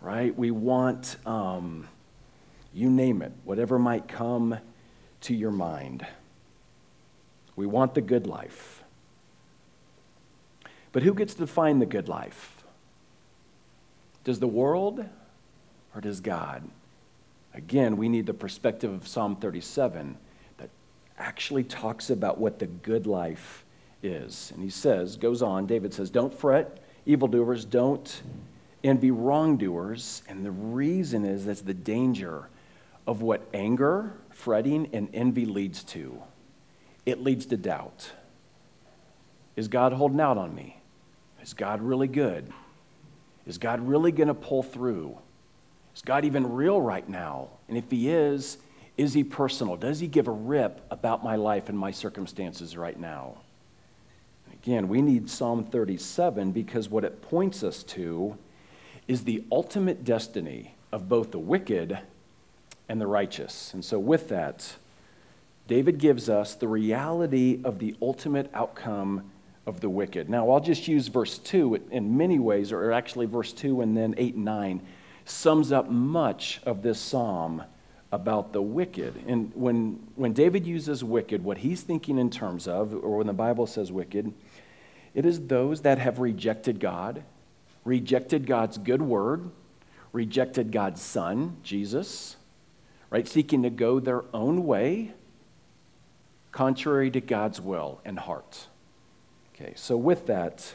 right? 0.00 0.36
We 0.36 0.50
want, 0.50 1.16
um, 1.24 1.86
you 2.72 2.90
name 2.90 3.22
it, 3.22 3.30
whatever 3.44 3.78
might 3.78 4.08
come 4.08 4.58
to 5.20 5.34
your 5.34 5.52
mind. 5.52 6.04
We 7.54 7.66
want 7.66 7.94
the 7.94 8.00
good 8.00 8.26
life. 8.26 8.82
But 10.90 11.04
who 11.04 11.14
gets 11.14 11.34
to 11.34 11.46
find 11.46 11.80
the 11.80 11.86
good 11.86 12.08
life? 12.08 12.64
Does 14.24 14.40
the 14.40 14.48
world 14.48 15.04
or 15.94 16.00
does 16.00 16.20
God? 16.20 16.68
Again, 17.54 17.96
we 17.96 18.08
need 18.08 18.26
the 18.26 18.34
perspective 18.34 18.92
of 18.92 19.06
Psalm 19.06 19.36
37 19.36 20.16
that 20.58 20.70
actually 21.16 21.62
talks 21.62 22.10
about 22.10 22.38
what 22.38 22.58
the 22.58 22.66
good 22.66 23.06
life 23.06 23.63
is. 24.04 24.50
And 24.54 24.62
he 24.62 24.70
says, 24.70 25.16
goes 25.16 25.42
on, 25.42 25.66
David 25.66 25.94
says, 25.94 26.10
Don't 26.10 26.32
fret, 26.32 26.82
evildoers, 27.06 27.64
don't 27.64 28.22
envy 28.82 29.10
wrongdoers. 29.10 30.22
And 30.28 30.44
the 30.44 30.50
reason 30.50 31.24
is 31.24 31.46
that's 31.46 31.62
the 31.62 31.74
danger 31.74 32.48
of 33.06 33.22
what 33.22 33.42
anger, 33.52 34.14
fretting, 34.30 34.88
and 34.92 35.08
envy 35.12 35.46
leads 35.46 35.84
to 35.84 36.22
it 37.06 37.22
leads 37.22 37.46
to 37.46 37.56
doubt. 37.56 38.10
Is 39.56 39.68
God 39.68 39.92
holding 39.92 40.20
out 40.20 40.38
on 40.38 40.54
me? 40.54 40.80
Is 41.42 41.52
God 41.52 41.82
really 41.82 42.08
good? 42.08 42.50
Is 43.46 43.58
God 43.58 43.86
really 43.86 44.10
going 44.10 44.28
to 44.28 44.34
pull 44.34 44.62
through? 44.62 45.18
Is 45.94 46.02
God 46.02 46.24
even 46.24 46.52
real 46.52 46.80
right 46.80 47.06
now? 47.08 47.50
And 47.68 47.76
if 47.76 47.90
He 47.90 48.10
is, 48.10 48.58
is 48.96 49.12
He 49.12 49.22
personal? 49.22 49.76
Does 49.76 50.00
He 50.00 50.06
give 50.06 50.28
a 50.28 50.32
rip 50.32 50.80
about 50.90 51.22
my 51.22 51.36
life 51.36 51.68
and 51.68 51.78
my 51.78 51.90
circumstances 51.90 52.76
right 52.76 52.98
now? 52.98 53.36
Again, 54.64 54.88
we 54.88 55.02
need 55.02 55.28
Psalm 55.28 55.62
37 55.62 56.50
because 56.50 56.88
what 56.88 57.04
it 57.04 57.20
points 57.20 57.62
us 57.62 57.82
to 57.82 58.38
is 59.06 59.24
the 59.24 59.44
ultimate 59.52 60.04
destiny 60.04 60.74
of 60.90 61.06
both 61.06 61.32
the 61.32 61.38
wicked 61.38 61.98
and 62.88 62.98
the 62.98 63.06
righteous. 63.06 63.74
And 63.74 63.84
so, 63.84 63.98
with 63.98 64.30
that, 64.30 64.76
David 65.68 65.98
gives 65.98 66.30
us 66.30 66.54
the 66.54 66.66
reality 66.66 67.60
of 67.62 67.78
the 67.78 67.94
ultimate 68.00 68.50
outcome 68.54 69.30
of 69.66 69.82
the 69.82 69.90
wicked. 69.90 70.30
Now, 70.30 70.48
I'll 70.48 70.60
just 70.60 70.88
use 70.88 71.08
verse 71.08 71.36
2 71.36 71.88
in 71.90 72.16
many 72.16 72.38
ways, 72.38 72.72
or 72.72 72.90
actually, 72.90 73.26
verse 73.26 73.52
2 73.52 73.82
and 73.82 73.94
then 73.94 74.14
8 74.16 74.34
and 74.36 74.46
9 74.46 74.80
sums 75.26 75.72
up 75.72 75.90
much 75.90 76.62
of 76.64 76.80
this 76.80 76.98
psalm 76.98 77.64
about 78.14 78.52
the 78.52 78.62
wicked. 78.62 79.24
And 79.26 79.50
when, 79.54 80.00
when 80.14 80.32
David 80.32 80.66
uses 80.66 81.02
wicked, 81.02 81.42
what 81.42 81.58
he's 81.58 81.82
thinking 81.82 82.16
in 82.16 82.30
terms 82.30 82.68
of, 82.68 82.94
or 82.94 83.18
when 83.18 83.26
the 83.26 83.32
Bible 83.32 83.66
says 83.66 83.90
wicked, 83.90 84.32
it 85.14 85.24
is 85.24 85.46
those 85.46 85.82
that 85.82 85.98
have 85.98 86.18
rejected 86.18 86.80
God, 86.80 87.22
rejected 87.84 88.46
God's 88.46 88.78
good 88.78 89.02
word, 89.02 89.50
rejected 90.12 90.72
God's 90.72 91.00
Son, 91.00 91.56
Jesus, 91.62 92.36
right? 93.10 93.26
Seeking 93.26 93.62
to 93.62 93.70
go 93.70 94.00
their 94.00 94.24
own 94.34 94.64
way 94.66 95.12
contrary 96.50 97.10
to 97.10 97.20
God's 97.20 97.60
will 97.60 98.00
and 98.04 98.18
heart. 98.18 98.68
Okay, 99.54 99.72
so 99.76 99.96
with 99.96 100.26
that, 100.26 100.74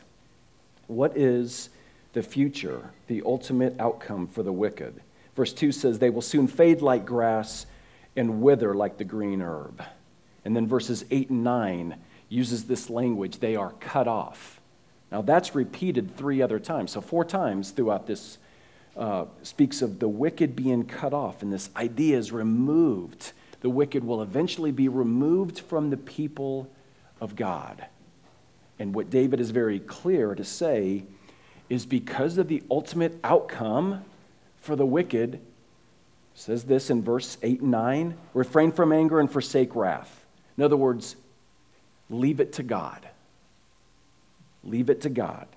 what 0.88 1.17
is 1.17 1.69
the 2.13 2.24
future, 2.24 2.91
the 3.08 3.24
ultimate 3.25 3.75
outcome 3.79 4.27
for 4.27 4.43
the 4.43 4.51
wicked? 4.51 5.01
Verse 5.36 5.53
2 5.53 5.72
says, 5.72 6.00
They 6.00 6.10
will 6.10 6.22
soon 6.22 6.48
fade 6.48 6.81
like 6.81 7.05
grass 7.05 7.65
and 8.15 8.41
wither 8.41 8.74
like 8.74 8.98
the 8.98 9.05
green 9.05 9.41
herb. 9.41 9.81
And 10.43 10.55
then 10.55 10.67
verses 10.67 11.05
8 11.12 11.29
and 11.29 11.43
9 11.43 11.96
uses 12.29 12.65
this 12.65 12.89
language, 12.89 13.39
they 13.39 13.55
are 13.55 13.74
cut 13.79 14.07
off. 14.07 14.62
Now 15.12 15.21
that's 15.21 15.55
repeated 15.55 16.15
three 16.15 16.41
other 16.41 16.59
times. 16.59 16.91
So, 16.91 17.01
four 17.01 17.25
times 17.25 17.71
throughout 17.71 18.05
this 18.07 18.38
uh, 18.95 19.25
speaks 19.43 19.81
of 19.81 20.00
the 20.00 20.07
wicked 20.07 20.55
being 20.55 20.86
cut 20.86 21.13
off, 21.13 21.41
and 21.41 21.51
this 21.51 21.69
idea 21.75 22.17
is 22.17 22.31
removed 22.31 23.33
the 23.62 23.69
wicked 23.69 24.03
will 24.03 24.21
eventually 24.21 24.71
be 24.71 24.88
removed 24.88 25.59
from 25.59 25.89
the 25.89 25.98
people 25.98 26.69
of 27.19 27.36
God. 27.36 27.86
And 28.77 28.95
what 28.95 29.09
David 29.09 29.39
is 29.39 29.51
very 29.51 29.79
clear 29.79 30.36
to 30.36 30.45
say 30.45 31.03
is 31.69 31.86
because 31.86 32.38
of 32.38 32.48
the 32.48 32.63
ultimate 32.71 33.19
outcome 33.24 34.05
for 34.62 34.75
the 34.75 34.86
wicked, 34.86 35.41
says 36.33 36.63
this 36.63 36.89
in 36.89 37.03
verse 37.03 37.38
8 37.43 37.62
and 37.62 37.71
9 37.71 38.17
refrain 38.33 38.71
from 38.71 38.93
anger 38.93 39.19
and 39.19 39.29
forsake 39.29 39.75
wrath. 39.75 40.25
In 40.57 40.63
other 40.63 40.77
words, 40.77 41.17
leave 42.10 42.39
it 42.39 42.54
to 42.54 42.63
God. 42.63 43.08
Leave 44.63 44.89
it 44.89 45.01
to 45.01 45.10
God. 45.10 45.48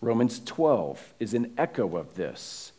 Romans 0.00 0.40
12 0.44 1.14
is 1.20 1.34
an 1.34 1.52
echo 1.58 1.96
of 1.96 2.14
this. 2.14 2.72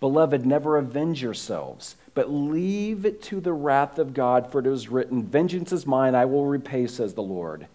Beloved, 0.00 0.46
never 0.46 0.76
avenge 0.76 1.22
yourselves 1.22 1.96
but 2.18 2.32
leave 2.32 3.06
it 3.06 3.22
to 3.22 3.38
the 3.38 3.52
wrath 3.52 4.00
of 4.00 4.12
God, 4.12 4.50
for 4.50 4.58
it 4.58 4.66
is 4.66 4.88
written, 4.88 5.22
Vengeance 5.22 5.70
is 5.70 5.86
mine, 5.86 6.16
I 6.16 6.24
will 6.24 6.46
repay, 6.46 6.88
says 6.88 7.14
the 7.14 7.22
Lord. 7.22 7.68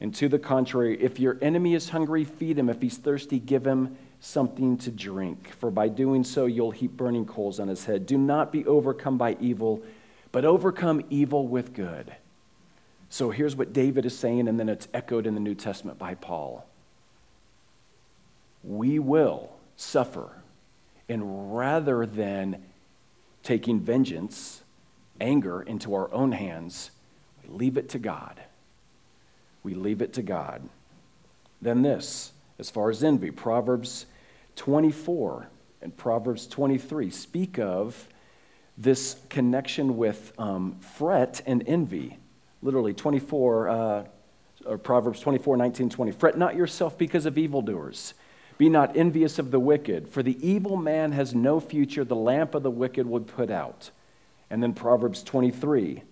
And 0.00 0.12
to 0.16 0.28
the 0.28 0.40
contrary, 0.40 1.00
if 1.00 1.20
your 1.20 1.38
enemy 1.40 1.72
is 1.72 1.90
hungry, 1.90 2.24
feed 2.24 2.58
him. 2.58 2.68
If 2.68 2.82
he's 2.82 2.98
thirsty, 2.98 3.38
give 3.38 3.64
him 3.64 3.96
something 4.18 4.76
to 4.78 4.90
drink. 4.90 5.52
For 5.60 5.70
by 5.70 5.86
doing 5.86 6.24
so, 6.24 6.46
you'll 6.46 6.72
heap 6.72 6.96
burning 6.96 7.26
coals 7.26 7.60
on 7.60 7.68
his 7.68 7.84
head. 7.84 8.06
Do 8.06 8.18
not 8.18 8.50
be 8.50 8.66
overcome 8.66 9.18
by 9.18 9.36
evil, 9.38 9.80
but 10.32 10.44
overcome 10.44 11.04
evil 11.08 11.46
with 11.46 11.72
good. 11.72 12.12
So 13.08 13.30
here's 13.30 13.56
what 13.56 13.72
David 13.72 14.04
is 14.04 14.18
saying, 14.18 14.48
and 14.48 14.58
then 14.58 14.68
it's 14.68 14.88
echoed 14.92 15.26
in 15.26 15.34
the 15.34 15.40
New 15.40 15.54
Testament 15.54 15.98
by 15.98 16.14
Paul. 16.14 16.66
we 18.62 18.98
will 18.98 19.56
suffer. 19.76 20.30
And 21.08 21.56
rather 21.56 22.04
than 22.04 22.64
taking 23.44 23.78
vengeance, 23.78 24.62
anger 25.20 25.62
into 25.62 25.94
our 25.94 26.12
own 26.12 26.32
hands, 26.32 26.90
we 27.42 27.54
leave 27.54 27.76
it 27.76 27.88
to 27.90 27.98
God. 27.98 28.40
We 29.62 29.74
leave 29.74 30.02
it 30.02 30.12
to 30.14 30.22
God. 30.22 30.68
Then, 31.62 31.82
this, 31.82 32.32
as 32.58 32.70
far 32.70 32.90
as 32.90 33.04
envy, 33.04 33.30
Proverbs 33.30 34.06
24 34.56 35.48
and 35.82 35.96
Proverbs 35.96 36.46
23 36.46 37.10
speak 37.10 37.58
of 37.58 38.08
this 38.76 39.16
connection 39.28 39.96
with 39.96 40.32
um, 40.38 40.76
fret 40.80 41.40
and 41.46 41.62
envy. 41.66 42.18
Literally, 42.66 42.94
24, 42.94 43.68
uh, 43.68 44.04
or 44.64 44.76
Proverbs 44.76 45.20
24, 45.20 45.56
19, 45.56 45.88
20. 45.88 46.10
Fret 46.10 46.36
not 46.36 46.56
yourself 46.56 46.98
because 46.98 47.24
of 47.24 47.38
evildoers. 47.38 48.14
Be 48.58 48.68
not 48.68 48.96
envious 48.96 49.38
of 49.38 49.52
the 49.52 49.60
wicked, 49.60 50.08
for 50.08 50.20
the 50.20 50.36
evil 50.44 50.76
man 50.76 51.12
has 51.12 51.32
no 51.32 51.60
future. 51.60 52.02
The 52.02 52.16
lamp 52.16 52.56
of 52.56 52.64
the 52.64 52.70
wicked 52.72 53.06
would 53.06 53.28
put 53.28 53.52
out. 53.52 53.92
And 54.50 54.60
then 54.60 54.74
Proverbs 54.74 55.22
23. 55.22 56.02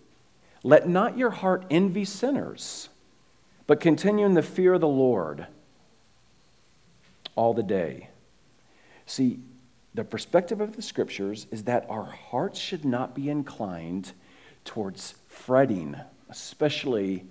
Let 0.62 0.88
not 0.88 1.18
your 1.18 1.30
heart 1.30 1.64
envy 1.72 2.04
sinners, 2.04 2.88
but 3.66 3.80
continue 3.80 4.24
in 4.24 4.34
the 4.34 4.40
fear 4.42 4.74
of 4.74 4.80
the 4.80 4.86
Lord 4.86 5.48
all 7.34 7.52
the 7.52 7.64
day. 7.64 8.10
See, 9.06 9.40
the 9.92 10.04
perspective 10.04 10.60
of 10.60 10.76
the 10.76 10.82
scriptures 10.82 11.48
is 11.50 11.64
that 11.64 11.84
our 11.90 12.04
hearts 12.04 12.60
should 12.60 12.84
not 12.84 13.12
be 13.12 13.28
inclined 13.28 14.12
towards 14.64 15.14
fretting, 15.26 15.96
especially 16.34 17.24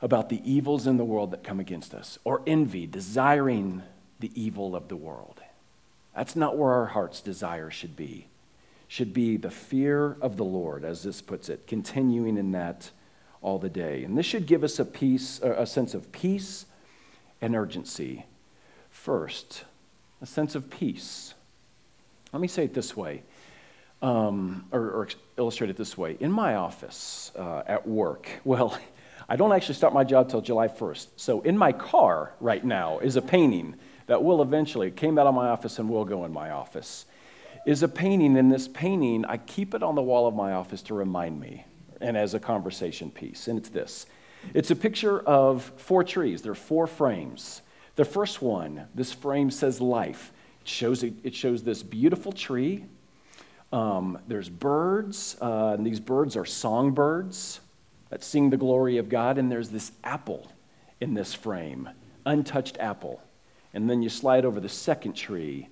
about 0.00 0.28
the 0.28 0.40
evils 0.50 0.86
in 0.86 0.96
the 0.96 1.04
world 1.04 1.30
that 1.30 1.44
come 1.44 1.60
against 1.60 1.94
us, 1.94 2.18
or 2.24 2.42
envy, 2.46 2.86
desiring 2.86 3.82
the 4.20 4.30
evil 4.34 4.74
of 4.74 4.88
the 4.88 4.96
world. 4.96 5.40
That's 6.14 6.36
not 6.36 6.58
where 6.58 6.72
our 6.72 6.86
heart's 6.86 7.20
desire 7.20 7.70
should 7.70 7.96
be. 7.96 8.26
Should 8.88 9.14
be 9.14 9.36
the 9.36 9.50
fear 9.50 10.16
of 10.20 10.36
the 10.36 10.44
Lord, 10.44 10.84
as 10.84 11.02
this 11.02 11.22
puts 11.22 11.48
it, 11.48 11.66
continuing 11.66 12.36
in 12.36 12.52
that 12.52 12.90
all 13.40 13.58
the 13.58 13.70
day. 13.70 14.04
And 14.04 14.18
this 14.18 14.26
should 14.26 14.46
give 14.46 14.62
us 14.62 14.78
a 14.78 14.84
peace, 14.84 15.40
a 15.42 15.66
sense 15.66 15.94
of 15.94 16.12
peace 16.12 16.66
and 17.40 17.56
urgency. 17.56 18.26
First, 18.90 19.64
a 20.20 20.26
sense 20.26 20.54
of 20.54 20.68
peace. 20.68 21.34
Let 22.32 22.40
me 22.40 22.48
say 22.48 22.64
it 22.64 22.74
this 22.74 22.96
way, 22.96 23.22
um, 24.00 24.66
or, 24.72 24.80
or, 24.80 25.08
illustrate 25.42 25.70
it 25.70 25.76
this 25.76 25.98
way. 25.98 26.16
In 26.20 26.32
my 26.32 26.54
office 26.54 27.32
uh, 27.36 27.62
at 27.66 27.86
work, 27.86 28.28
well, 28.44 28.78
I 29.28 29.36
don't 29.36 29.52
actually 29.52 29.74
start 29.74 29.92
my 29.92 30.04
job 30.04 30.28
till 30.28 30.40
July 30.40 30.68
1st. 30.68 31.08
So 31.16 31.40
in 31.42 31.56
my 31.56 31.72
car 31.72 32.34
right 32.40 32.64
now 32.64 32.98
is 32.98 33.16
a 33.16 33.22
painting 33.22 33.76
that 34.06 34.22
will 34.22 34.42
eventually, 34.42 34.90
came 34.90 35.18
out 35.18 35.26
of 35.26 35.34
my 35.34 35.48
office 35.48 35.78
and 35.78 35.88
will 35.88 36.04
go 36.04 36.24
in 36.24 36.32
my 36.32 36.50
office, 36.50 37.06
is 37.66 37.82
a 37.82 37.88
painting. 37.88 38.36
And 38.36 38.50
this 38.50 38.68
painting, 38.68 39.24
I 39.24 39.36
keep 39.36 39.74
it 39.74 39.82
on 39.82 39.94
the 39.94 40.02
wall 40.02 40.26
of 40.26 40.34
my 40.34 40.52
office 40.52 40.82
to 40.82 40.94
remind 40.94 41.40
me 41.40 41.64
and 42.00 42.16
as 42.16 42.34
a 42.34 42.40
conversation 42.40 43.10
piece. 43.10 43.48
And 43.48 43.58
it's 43.58 43.68
this 43.68 44.06
it's 44.54 44.70
a 44.70 44.76
picture 44.76 45.20
of 45.20 45.72
four 45.76 46.02
trees. 46.04 46.42
There 46.42 46.52
are 46.52 46.56
four 46.56 46.86
frames. 46.86 47.62
The 47.94 48.04
first 48.04 48.42
one, 48.42 48.86
this 48.94 49.12
frame 49.12 49.50
says 49.50 49.80
life. 49.80 50.32
It 50.62 50.68
shows, 50.68 51.02
it 51.02 51.34
shows 51.34 51.62
this 51.62 51.82
beautiful 51.82 52.32
tree. 52.32 52.86
Um, 53.72 54.18
there's 54.28 54.50
birds, 54.50 55.36
uh, 55.40 55.74
and 55.76 55.86
these 55.86 56.00
birds 56.00 56.36
are 56.36 56.44
songbirds 56.44 57.60
that 58.10 58.22
sing 58.22 58.50
the 58.50 58.58
glory 58.58 58.98
of 58.98 59.08
God. 59.08 59.38
And 59.38 59.50
there's 59.50 59.70
this 59.70 59.92
apple 60.04 60.52
in 61.00 61.14
this 61.14 61.32
frame, 61.32 61.88
untouched 62.26 62.76
apple. 62.78 63.22
And 63.72 63.88
then 63.88 64.02
you 64.02 64.10
slide 64.10 64.44
over 64.44 64.60
the 64.60 64.68
second 64.68 65.14
tree. 65.14 65.68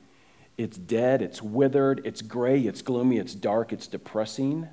It's 0.56 0.78
dead, 0.78 1.22
it's 1.22 1.42
withered, 1.42 2.00
it's 2.04 2.22
gray, 2.22 2.60
it's 2.60 2.82
gloomy, 2.82 3.18
it's 3.18 3.34
dark, 3.34 3.72
it's 3.72 3.86
depressing. 3.86 4.68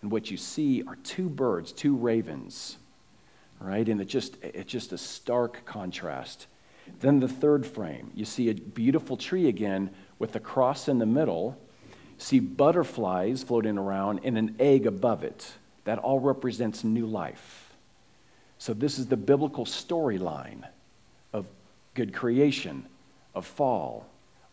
And 0.00 0.10
what 0.10 0.30
you 0.30 0.36
see 0.36 0.82
are 0.86 0.96
two 0.96 1.28
birds, 1.28 1.72
two 1.72 1.94
ravens, 1.94 2.78
right? 3.60 3.88
And 3.88 4.00
it 4.00 4.06
just, 4.06 4.36
it's 4.42 4.70
just 4.70 4.92
a 4.92 4.98
stark 4.98 5.64
contrast. 5.64 6.46
Then 7.00 7.20
the 7.20 7.28
third 7.28 7.66
frame, 7.66 8.10
you 8.14 8.24
see 8.24 8.50
a 8.50 8.54
beautiful 8.54 9.16
tree 9.16 9.48
again 9.48 9.90
with 10.22 10.36
a 10.36 10.40
cross 10.40 10.86
in 10.86 11.00
the 11.00 11.04
middle, 11.04 11.58
see 12.16 12.38
butterflies 12.38 13.42
floating 13.42 13.76
around, 13.76 14.20
and 14.22 14.38
an 14.38 14.54
egg 14.60 14.86
above 14.86 15.24
it. 15.24 15.54
That 15.82 15.98
all 15.98 16.20
represents 16.20 16.84
new 16.84 17.06
life. 17.06 17.74
So, 18.56 18.72
this 18.72 19.00
is 19.00 19.08
the 19.08 19.16
biblical 19.16 19.64
storyline 19.64 20.62
of 21.32 21.46
good 21.94 22.14
creation, 22.14 22.86
of 23.34 23.44
fall, 23.44 24.06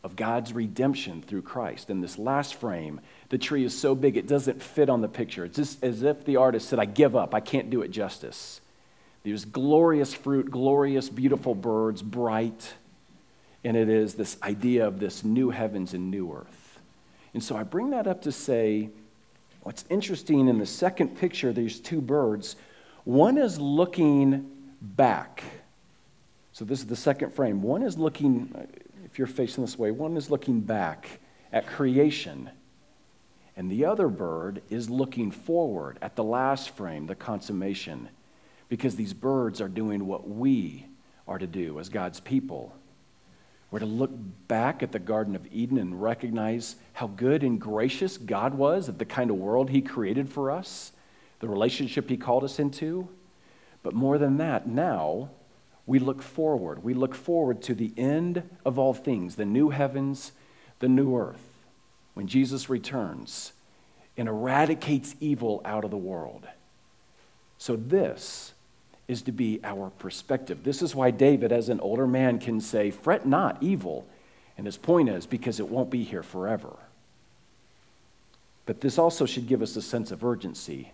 of 0.04 0.16
God's 0.16 0.54
redemption 0.54 1.22
through 1.22 1.44
Christ. 1.44 1.92
In 1.92 2.02
this 2.02 2.18
last 2.18 2.56
frame, 2.56 3.00
the 3.30 3.38
tree 3.38 3.64
is 3.64 3.78
so 3.78 3.94
big 3.94 4.18
it 4.18 4.26
doesn't 4.26 4.64
fit 4.64 4.90
on 4.90 5.02
the 5.02 5.08
picture. 5.08 5.46
It's 5.46 5.58
just 5.58 5.84
as 5.84 6.02
if 6.02 6.26
the 6.26 6.38
artist 6.38 6.68
said, 6.68 6.80
I 6.80 6.86
give 6.86 7.16
up, 7.16 7.36
I 7.36 7.42
can't 7.42 7.70
do 7.70 7.84
it 7.84 7.92
justice. 7.92 8.60
There's 9.22 9.46
glorious 9.46 10.16
fruit, 10.16 10.50
glorious, 10.50 11.10
beautiful 11.10 11.54
birds, 11.54 12.02
bright. 12.02 12.74
And 13.64 13.76
it 13.76 13.90
is 13.90 14.14
this 14.14 14.38
idea 14.42 14.88
of 14.88 15.00
this 15.00 15.24
new 15.24 15.50
heavens 15.50 15.94
and 15.94 16.10
new 16.10 16.32
earth. 16.32 16.80
And 17.34 17.44
so 17.44 17.56
I 17.56 17.64
bring 17.64 17.92
that 17.92 18.08
up 18.08 18.22
to 18.24 18.32
say 18.32 18.90
what's 19.64 19.86
interesting 19.90 20.48
in 20.48 20.58
the 20.58 20.66
second 20.66 21.18
picture, 21.18 21.52
there's 21.52 21.80
two 21.80 22.02
birds. 22.02 22.56
One 23.04 23.38
is 23.38 23.60
looking 23.60 24.50
back. 24.82 25.44
So 26.54 26.66
this 26.66 26.80
is 26.80 26.88
the 26.88 26.96
second 26.96 27.34
frame. 27.34 27.62
One 27.62 27.84
is 27.84 27.98
looking, 27.98 28.54
if 29.06 29.18
you're 29.18 29.28
facing 29.28 29.64
this 29.64 29.78
way, 29.78 29.92
one 29.92 30.18
is 30.18 30.30
looking 30.30 30.62
back 30.62 31.20
at 31.52 31.68
creation. 31.68 32.50
And 33.58 33.70
the 33.70 33.86
other 33.86 34.08
bird 34.08 34.62
is 34.70 34.90
looking 34.90 35.32
forward 35.32 35.98
at 36.02 36.16
the 36.16 36.24
last 36.24 36.72
frame, 36.72 37.08
the 37.08 37.16
consummation 37.16 38.10
because 38.70 38.96
these 38.96 39.14
birds 39.14 39.60
are 39.60 39.68
doing 39.68 40.06
what 40.06 40.30
we 40.30 40.86
are 41.28 41.40
to 41.40 41.48
do 41.48 41.80
as 41.80 41.90
God's 41.90 42.20
people. 42.20 42.74
We're 43.72 43.80
to 43.80 43.86
look 43.86 44.12
back 44.48 44.82
at 44.82 44.92
the 44.92 45.00
Garden 45.00 45.36
of 45.36 45.48
Eden 45.52 45.78
and 45.78 46.02
recognize 46.02 46.76
how 46.94 47.08
good 47.08 47.44
and 47.44 47.62
gracious 47.62 48.18
God 48.18 48.56
was 48.56 48.90
of 48.90 48.98
the 48.98 49.06
kind 49.06 49.30
of 49.30 49.38
world 49.38 49.70
He 49.70 49.82
created 49.82 50.30
for 50.30 50.50
us, 50.50 50.92
the 51.40 51.48
relationship 51.48 52.10
He 52.10 52.18
called 52.18 52.44
us 52.44 52.60
into. 52.60 53.10
But 53.84 53.94
more 53.94 54.18
than 54.18 54.38
that, 54.38 54.68
now 54.68 55.30
we 55.86 56.00
look 56.00 56.22
forward. 56.22 56.84
We 56.84 56.94
look 56.94 57.14
forward 57.14 57.62
to 57.64 57.76
the 57.76 57.94
end 57.96 58.44
of 58.66 58.80
all 58.80 58.94
things, 58.94 59.36
the 59.36 59.46
new 59.46 59.70
heavens, 59.70 60.32
the 60.80 60.90
new 60.90 61.16
earth, 61.16 61.44
when 62.16 62.28
Jesus 62.28 62.70
returns 62.70 63.54
and 64.18 64.28
eradicates 64.28 65.16
evil 65.20 65.62
out 65.64 65.84
of 65.84 65.92
the 65.92 65.98
world. 65.98 66.48
So, 67.58 67.76
this 67.76 68.54
is 69.10 69.24
to 69.24 69.32
be 69.32 69.60
our 69.64 69.90
perspective. 69.98 70.64
This 70.64 70.84
is 70.84 70.94
why 70.94 71.10
David, 71.10 71.52
as 71.52 71.68
an 71.68 71.80
older 71.80 72.06
man, 72.06 72.38
can 72.38 72.62
say, 72.62 72.92
Fret 72.92 73.26
not 73.26 73.58
evil. 73.60 74.08
And 74.56 74.68
his 74.68 74.78
point 74.78 75.10
is 75.10 75.26
because 75.26 75.60
it 75.60 75.68
won't 75.68 75.90
be 75.90 76.04
here 76.04 76.22
forever. 76.22 76.78
But 78.68 78.82
this 78.82 79.00
also 79.00 79.26
should 79.26 79.48
give 79.48 79.64
us 79.64 79.76
a 79.76 79.82
sense 79.82 80.12
of 80.12 80.24
urgency, 80.24 80.92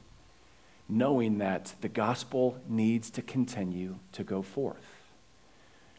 knowing 0.87 1.39
that 1.39 1.73
the 1.81 1.89
gospel 1.89 2.57
needs 2.69 3.09
to 3.09 3.21
continue 3.21 3.97
to 4.13 4.23
go 4.23 4.41
forth, 4.41 4.85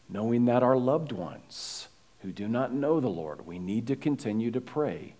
knowing 0.09 0.45
that 0.45 0.63
our 0.63 0.75
loved 0.75 1.11
ones 1.11 1.87
who 2.23 2.31
do 2.31 2.47
not 2.47 2.73
know 2.73 2.99
the 2.99 3.07
Lord, 3.07 3.45
we 3.45 3.59
need 3.59 3.85
to 3.87 3.95
continue 3.95 4.49
to 4.49 4.61
pray, 4.61 5.13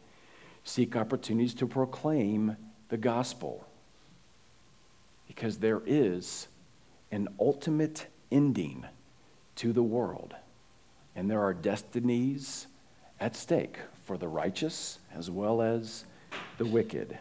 seek 0.63 0.95
opportunities 0.95 1.53
to 1.53 1.67
proclaim 1.67 2.57
the 2.89 2.97
gospel, 2.97 3.67
because 5.27 5.57
there 5.57 5.83
is 5.85 6.47
an 7.11 7.27
ultimate 7.39 8.07
ending 8.31 8.85
to 9.55 9.73
the 9.73 9.83
world. 9.83 10.35
And 11.15 11.29
there 11.29 11.41
are 11.41 11.53
destinies 11.53 12.67
at 13.19 13.35
stake 13.35 13.77
for 14.05 14.17
the 14.17 14.27
righteous 14.27 14.99
as 15.15 15.29
well 15.29 15.61
as 15.61 16.05
the 16.57 16.65
wicked. 16.65 17.17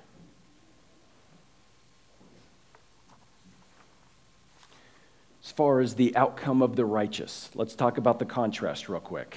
As 5.42 5.52
far 5.52 5.80
as 5.80 5.94
the 5.94 6.14
outcome 6.16 6.60
of 6.60 6.76
the 6.76 6.84
righteous, 6.84 7.50
let's 7.54 7.74
talk 7.74 7.98
about 7.98 8.18
the 8.18 8.24
contrast 8.24 8.88
real 8.88 9.00
quick. 9.00 9.36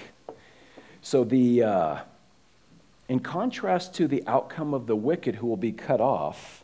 So, 1.02 1.24
the, 1.24 1.64
uh, 1.64 1.98
in 3.08 3.20
contrast 3.20 3.94
to 3.96 4.08
the 4.08 4.24
outcome 4.28 4.74
of 4.74 4.88
the 4.88 4.96
wicked 4.96 5.36
who 5.36 5.48
will 5.48 5.56
be 5.56 5.72
cut 5.72 6.02
off, 6.02 6.64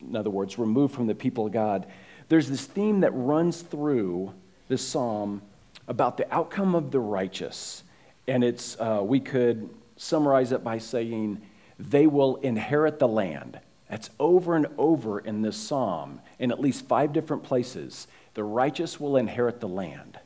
in 0.00 0.16
other 0.16 0.30
words, 0.30 0.58
removed 0.58 0.94
from 0.94 1.06
the 1.08 1.14
people 1.14 1.46
of 1.46 1.52
God, 1.52 1.86
there's 2.32 2.48
this 2.48 2.64
theme 2.64 3.00
that 3.00 3.10
runs 3.10 3.60
through 3.60 4.32
this 4.68 4.80
psalm 4.80 5.42
about 5.86 6.16
the 6.16 6.34
outcome 6.34 6.74
of 6.74 6.90
the 6.90 6.98
righteous. 6.98 7.82
And 8.26 8.42
it's, 8.42 8.74
uh, 8.80 9.02
we 9.04 9.20
could 9.20 9.68
summarize 9.98 10.50
it 10.50 10.64
by 10.64 10.78
saying, 10.78 11.42
they 11.78 12.06
will 12.06 12.36
inherit 12.36 12.98
the 12.98 13.06
land. 13.06 13.60
That's 13.90 14.08
over 14.18 14.56
and 14.56 14.66
over 14.78 15.18
in 15.18 15.42
this 15.42 15.58
psalm, 15.58 16.22
in 16.38 16.50
at 16.50 16.58
least 16.58 16.86
five 16.86 17.12
different 17.12 17.42
places. 17.42 18.06
The 18.32 18.44
righteous 18.44 18.98
will 18.98 19.18
inherit 19.18 19.60
the 19.60 19.68
land. 19.68 20.18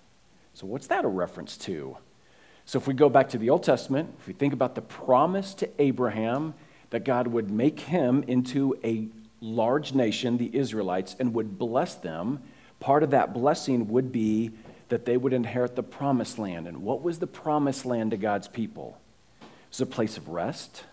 So, 0.54 0.64
what's 0.68 0.86
that 0.86 1.04
a 1.04 1.08
reference 1.08 1.56
to? 1.56 1.96
So, 2.66 2.78
if 2.78 2.86
we 2.86 2.94
go 2.94 3.08
back 3.08 3.30
to 3.30 3.38
the 3.38 3.50
Old 3.50 3.64
Testament, 3.64 4.14
if 4.20 4.28
we 4.28 4.32
think 4.32 4.52
about 4.52 4.76
the 4.76 4.82
promise 4.82 5.54
to 5.54 5.68
Abraham 5.82 6.54
that 6.90 7.04
God 7.04 7.26
would 7.26 7.50
make 7.50 7.80
him 7.80 8.22
into 8.28 8.78
a 8.84 9.08
large 9.46 9.94
nation, 9.94 10.36
the 10.36 10.54
Israelites, 10.54 11.16
and 11.18 11.32
would 11.34 11.58
bless 11.58 11.94
them, 11.94 12.42
part 12.80 13.02
of 13.02 13.10
that 13.10 13.32
blessing 13.32 13.88
would 13.88 14.12
be 14.12 14.50
that 14.88 15.04
they 15.04 15.16
would 15.16 15.32
inherit 15.32 15.76
the 15.76 15.82
promised 15.82 16.38
land. 16.38 16.66
And 16.66 16.82
what 16.82 17.02
was 17.02 17.18
the 17.18 17.26
promised 17.26 17.86
land 17.86 18.10
to 18.10 18.16
God's 18.16 18.48
people? 18.48 18.98
It 19.40 19.46
was 19.70 19.80
a 19.80 19.86
place 19.86 20.16
of 20.16 20.28
rest, 20.28 20.84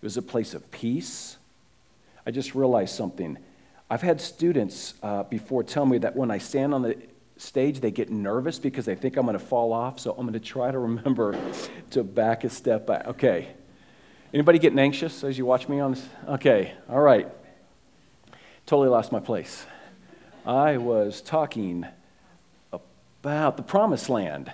it 0.00 0.04
was 0.04 0.16
a 0.16 0.22
place 0.22 0.54
of 0.54 0.70
peace. 0.70 1.36
I 2.26 2.30
just 2.30 2.54
realized 2.54 2.94
something. 2.94 3.38
I've 3.88 4.02
had 4.02 4.20
students 4.20 4.92
uh, 5.02 5.22
before 5.22 5.62
tell 5.62 5.86
me 5.86 5.96
that 5.98 6.14
when 6.14 6.30
I 6.30 6.36
stand 6.36 6.74
on 6.74 6.82
the 6.82 6.98
stage, 7.38 7.80
they 7.80 7.90
get 7.90 8.10
nervous 8.10 8.58
because 8.58 8.84
they 8.84 8.94
think 8.94 9.16
I'm 9.16 9.24
going 9.24 9.38
to 9.38 9.44
fall 9.44 9.72
off. 9.72 9.98
So 9.98 10.10
I'm 10.10 10.26
going 10.26 10.34
to 10.34 10.40
try 10.40 10.70
to 10.70 10.78
remember 10.90 11.38
to 11.90 12.04
back 12.04 12.44
a 12.44 12.50
step 12.50 12.86
back. 12.86 13.06
Okay. 13.06 13.48
Anybody 14.34 14.58
getting 14.58 14.78
anxious 14.78 15.24
as 15.24 15.38
you 15.38 15.46
watch 15.46 15.70
me 15.70 15.80
on 15.80 15.92
this? 15.92 16.06
Okay. 16.28 16.74
All 16.90 17.00
right. 17.00 17.28
Totally 18.68 18.88
lost 18.88 19.10
my 19.10 19.18
place. 19.18 19.66
I 20.46 20.76
was 20.76 21.20
talking 21.20 21.86
about 22.70 23.56
the 23.56 23.62
promised 23.64 24.08
land. 24.08 24.52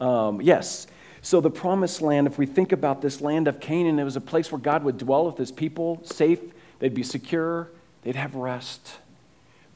Um, 0.00 0.40
yes. 0.40 0.86
So, 1.22 1.40
the 1.40 1.50
promised 1.50 2.00
land, 2.00 2.28
if 2.28 2.38
we 2.38 2.46
think 2.46 2.70
about 2.70 3.02
this 3.02 3.20
land 3.20 3.48
of 3.48 3.58
Canaan, 3.58 3.98
it 3.98 4.04
was 4.04 4.14
a 4.14 4.20
place 4.20 4.52
where 4.52 4.60
God 4.60 4.84
would 4.84 4.98
dwell 4.98 5.26
with 5.26 5.36
his 5.36 5.50
people, 5.50 6.00
safe, 6.04 6.38
they'd 6.78 6.94
be 6.94 7.02
secure, 7.02 7.70
they'd 8.02 8.14
have 8.14 8.36
rest 8.36 8.98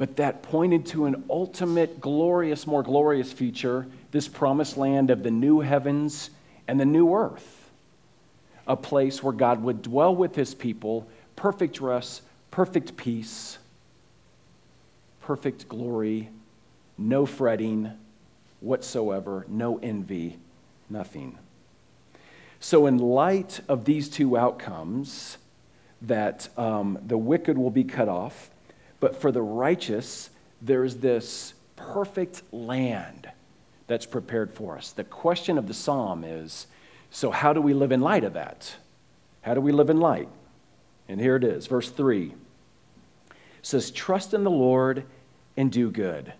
but 0.02 0.16
that 0.16 0.42
pointed 0.42 0.84
to 0.84 1.06
an 1.06 1.22
ultimate, 1.30 2.00
glorious, 2.00 2.66
more 2.66 2.82
glorious 2.82 3.32
future 3.32 3.86
this 4.10 4.26
promised 4.26 4.76
land 4.76 5.10
of 5.10 5.22
the 5.22 5.30
new 5.30 5.60
heavens 5.60 6.30
and 6.66 6.80
the 6.80 6.84
new 6.84 7.14
earth. 7.14 7.70
A 8.66 8.76
place 8.76 9.22
where 9.22 9.32
God 9.32 9.62
would 9.62 9.80
dwell 9.80 10.12
with 10.12 10.34
his 10.34 10.54
people, 10.54 11.06
perfect 11.36 11.80
rest, 11.80 12.22
perfect 12.50 12.96
peace, 12.96 13.58
perfect 15.22 15.68
glory, 15.68 16.28
no 16.98 17.24
fretting 17.26 17.92
whatsoever, 18.60 19.46
no 19.48 19.78
envy, 19.78 20.38
nothing. 20.90 21.38
So, 22.60 22.86
in 22.86 22.98
light 22.98 23.60
of 23.68 23.84
these 23.84 24.08
two 24.08 24.36
outcomes, 24.36 25.38
that 26.02 26.48
um, 26.58 26.98
the 27.06 27.18
wicked 27.18 27.56
will 27.56 27.70
be 27.70 27.84
cut 27.84 28.08
off 28.08 28.50
but 29.02 29.20
for 29.20 29.32
the 29.32 29.42
righteous, 29.42 30.30
there's 30.60 30.94
this 30.94 31.54
perfect 31.74 32.40
land 32.52 33.28
that's 33.88 34.06
prepared 34.06 34.54
for 34.54 34.78
us. 34.78 34.92
The 34.92 35.02
question 35.02 35.58
of 35.58 35.66
the 35.66 35.74
psalm 35.74 36.22
is 36.22 36.68
so, 37.10 37.32
how 37.32 37.52
do 37.52 37.60
we 37.60 37.74
live 37.74 37.90
in 37.90 38.00
light 38.00 38.22
of 38.22 38.34
that? 38.34 38.76
How 39.40 39.54
do 39.54 39.60
we 39.60 39.72
live 39.72 39.90
in 39.90 39.98
light? 39.98 40.28
And 41.08 41.20
here 41.20 41.34
it 41.34 41.42
is, 41.42 41.66
verse 41.66 41.90
3 41.90 42.26
it 42.26 42.32
says, 43.62 43.90
Trust 43.90 44.34
in 44.34 44.44
the 44.44 44.50
Lord 44.50 45.04
and 45.56 45.70
do 45.70 45.90
good. 45.90 46.32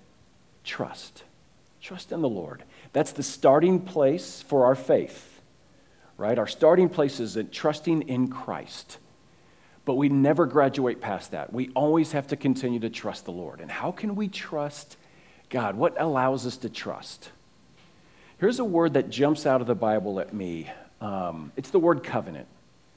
Trust. 0.64 1.24
Trust 1.80 2.12
in 2.12 2.20
the 2.20 2.28
Lord. 2.28 2.62
That's 2.92 3.12
the 3.12 3.22
starting 3.22 3.80
place 3.80 4.42
for 4.42 4.66
our 4.66 4.74
faith, 4.74 5.40
right? 6.16 6.38
Our 6.38 6.46
starting 6.46 6.88
place 6.88 7.18
is 7.18 7.36
in 7.36 7.50
trusting 7.50 8.02
in 8.02 8.28
Christ. 8.28 8.98
But 9.84 9.94
we 9.94 10.08
never 10.08 10.46
graduate 10.46 11.00
past 11.00 11.32
that. 11.32 11.52
We 11.52 11.70
always 11.74 12.12
have 12.12 12.28
to 12.28 12.36
continue 12.36 12.78
to 12.80 12.90
trust 12.90 13.24
the 13.24 13.32
Lord. 13.32 13.60
And 13.60 13.70
how 13.70 13.90
can 13.90 14.14
we 14.14 14.28
trust 14.28 14.96
God? 15.50 15.76
What 15.76 16.00
allows 16.00 16.46
us 16.46 16.56
to 16.58 16.68
trust? 16.68 17.30
Here's 18.38 18.60
a 18.60 18.64
word 18.64 18.94
that 18.94 19.10
jumps 19.10 19.44
out 19.44 19.60
of 19.60 19.66
the 19.66 19.74
Bible 19.74 20.20
at 20.20 20.32
me 20.32 20.70
um, 21.00 21.50
it's 21.56 21.70
the 21.70 21.80
word 21.80 22.04
covenant. 22.04 22.46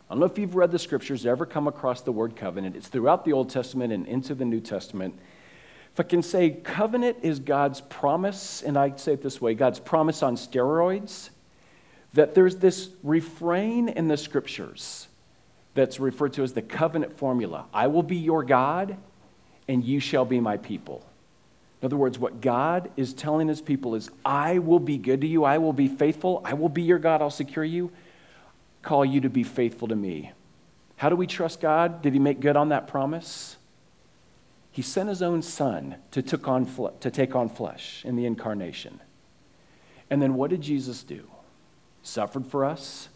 I 0.10 0.14
don't 0.14 0.20
know 0.20 0.28
if 0.28 0.38
you've 0.38 0.56
read 0.56 0.72
the 0.72 0.80
scriptures, 0.80 1.26
ever 1.26 1.46
come 1.46 1.68
across 1.68 2.02
the 2.02 2.12
word 2.12 2.36
covenant. 2.36 2.76
It's 2.76 2.88
throughout 2.88 3.26
the 3.26 3.34
Old 3.34 3.50
Testament 3.50 3.92
and 3.92 4.08
into 4.08 4.36
the 4.36 4.46
New 4.46 4.60
Testament. 4.60 5.18
If 5.94 6.00
I 6.00 6.04
can 6.04 6.22
say, 6.22 6.52
covenant 6.52 7.18
is 7.24 7.40
God's 7.40 7.82
promise, 7.82 8.62
and 8.62 8.78
I 8.78 8.96
say 8.98 9.14
it 9.14 9.24
this 9.24 9.42
way 9.42 9.56
God's 9.56 9.80
promise 9.80 10.22
on 10.22 10.36
steroids, 10.36 11.30
that 12.14 12.36
there's 12.36 12.58
this 12.58 12.90
refrain 13.02 13.90
in 13.90 14.08
the 14.08 14.18
scriptures 14.18 15.08
that's 15.74 16.00
referred 16.00 16.34
to 16.34 16.44
as 16.44 16.54
the 16.54 16.62
covenant 16.62 17.18
formula 17.18 17.66
I 17.74 17.88
will 17.88 18.04
be 18.04 18.18
your 18.18 18.44
God, 18.44 18.98
and 19.68 19.84
you 19.84 20.00
shall 20.00 20.26
be 20.26 20.40
my 20.40 20.58
people. 20.58 21.04
In 21.82 21.88
other 21.88 21.98
words, 21.98 22.20
what 22.20 22.42
God 22.42 22.92
is 22.96 23.14
telling 23.14 23.48
his 23.48 23.62
people 23.62 23.96
is, 23.96 24.10
I 24.24 24.60
will 24.60 24.80
be 24.80 24.98
good 24.98 25.22
to 25.22 25.28
you, 25.28 25.44
I 25.44 25.58
will 25.58 25.74
be 25.74 25.88
faithful, 25.88 26.42
I 26.46 26.54
will 26.54 26.70
be 26.70 26.84
your 26.84 27.00
God, 27.00 27.22
I'll 27.22 27.30
secure 27.30 27.66
you, 27.66 27.92
call 28.86 29.04
you 29.04 29.20
to 29.22 29.30
be 29.30 29.44
faithful 29.44 29.90
to 29.90 29.96
me. 29.96 30.32
How 30.98 31.10
do 31.10 31.16
we 31.16 31.28
trust 31.28 31.60
God? 31.60 32.02
Did 32.02 32.14
he 32.14 32.20
make 32.20 32.40
good 32.40 32.56
on 32.56 32.70
that 32.70 32.88
promise? 32.88 33.58
He 34.72 34.82
sent 34.82 35.10
his 35.10 35.22
own 35.22 35.42
son 35.42 35.96
to, 36.12 36.22
took 36.22 36.48
on, 36.48 36.66
to 37.00 37.12
take 37.12 37.36
on 37.36 37.50
flesh 37.50 38.04
in 38.06 38.16
the 38.16 38.26
incarnation. 38.26 39.02
And 40.10 40.22
then 40.22 40.36
what 40.36 40.50
did 40.50 40.62
Jesus 40.62 41.04
do? 41.04 41.28
Suffered 42.04 42.46
for 42.46 42.64
us, 42.64 43.10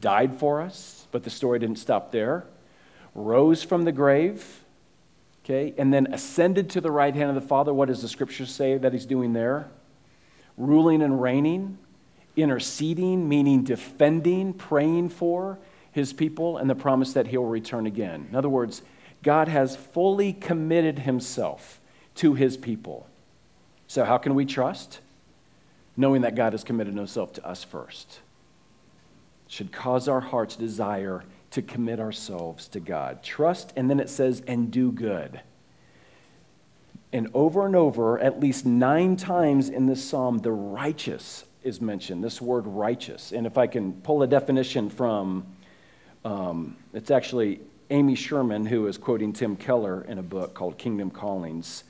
died 0.00 0.34
for 0.34 0.60
us, 0.60 1.06
but 1.12 1.22
the 1.22 1.30
story 1.30 1.58
didn't 1.58 1.78
stop 1.78 2.12
there. 2.12 2.46
Rose 3.14 3.62
from 3.62 3.84
the 3.84 3.92
grave, 3.92 4.64
okay, 5.44 5.74
and 5.76 5.92
then 5.92 6.12
ascended 6.14 6.70
to 6.70 6.80
the 6.80 6.90
right 6.90 7.14
hand 7.14 7.28
of 7.28 7.34
the 7.34 7.46
Father. 7.46 7.74
What 7.74 7.88
does 7.88 8.00
the 8.00 8.08
scripture 8.08 8.46
say 8.46 8.78
that 8.78 8.92
he's 8.92 9.04
doing 9.04 9.32
there? 9.32 9.68
Ruling 10.56 11.02
and 11.02 11.20
reigning, 11.20 11.78
interceding, 12.36 13.28
meaning 13.28 13.64
defending, 13.64 14.52
praying 14.54 15.10
for 15.10 15.58
his 15.90 16.12
people, 16.12 16.56
and 16.56 16.68
the 16.68 16.74
promise 16.74 17.12
that 17.12 17.26
he'll 17.26 17.44
return 17.44 17.86
again. 17.86 18.26
In 18.30 18.36
other 18.36 18.48
words, 18.48 18.82
God 19.22 19.48
has 19.48 19.76
fully 19.76 20.32
committed 20.32 21.00
himself 21.00 21.80
to 22.16 22.34
his 22.34 22.56
people. 22.56 23.06
So, 23.86 24.04
how 24.04 24.18
can 24.18 24.34
we 24.34 24.46
trust? 24.46 25.00
Knowing 25.96 26.22
that 26.22 26.34
God 26.34 26.54
has 26.54 26.64
committed 26.64 26.94
himself 26.94 27.34
to 27.34 27.46
us 27.46 27.62
first 27.62 28.20
should 29.46 29.70
cause 29.70 30.08
our 30.08 30.20
hearts 30.20 30.56
desire 30.56 31.22
to 31.50 31.60
commit 31.60 32.00
ourselves 32.00 32.68
to 32.68 32.80
God. 32.80 33.22
Trust, 33.22 33.74
and 33.76 33.90
then 33.90 34.00
it 34.00 34.08
says, 34.08 34.42
and 34.46 34.70
do 34.70 34.90
good. 34.90 35.42
And 37.12 37.28
over 37.34 37.66
and 37.66 37.76
over, 37.76 38.18
at 38.18 38.40
least 38.40 38.64
nine 38.64 39.16
times 39.16 39.68
in 39.68 39.84
this 39.84 40.02
psalm, 40.02 40.38
the 40.38 40.52
righteous 40.52 41.44
is 41.64 41.80
mentioned, 41.80 42.22
this 42.22 42.40
word 42.40 42.66
righteous. 42.66 43.32
And 43.32 43.46
if 43.46 43.58
I 43.58 43.66
can 43.66 43.92
pull 43.92 44.22
a 44.22 44.26
definition 44.26 44.90
from, 44.90 45.46
um, 46.24 46.76
it's 46.92 47.10
actually 47.10 47.60
Amy 47.90 48.14
Sherman, 48.14 48.66
who 48.66 48.86
is 48.86 48.98
quoting 48.98 49.32
Tim 49.32 49.56
Keller 49.56 50.02
in 50.04 50.18
a 50.18 50.22
book 50.22 50.54
called 50.54 50.78
Kingdom 50.78 51.10
Callings. 51.10 51.84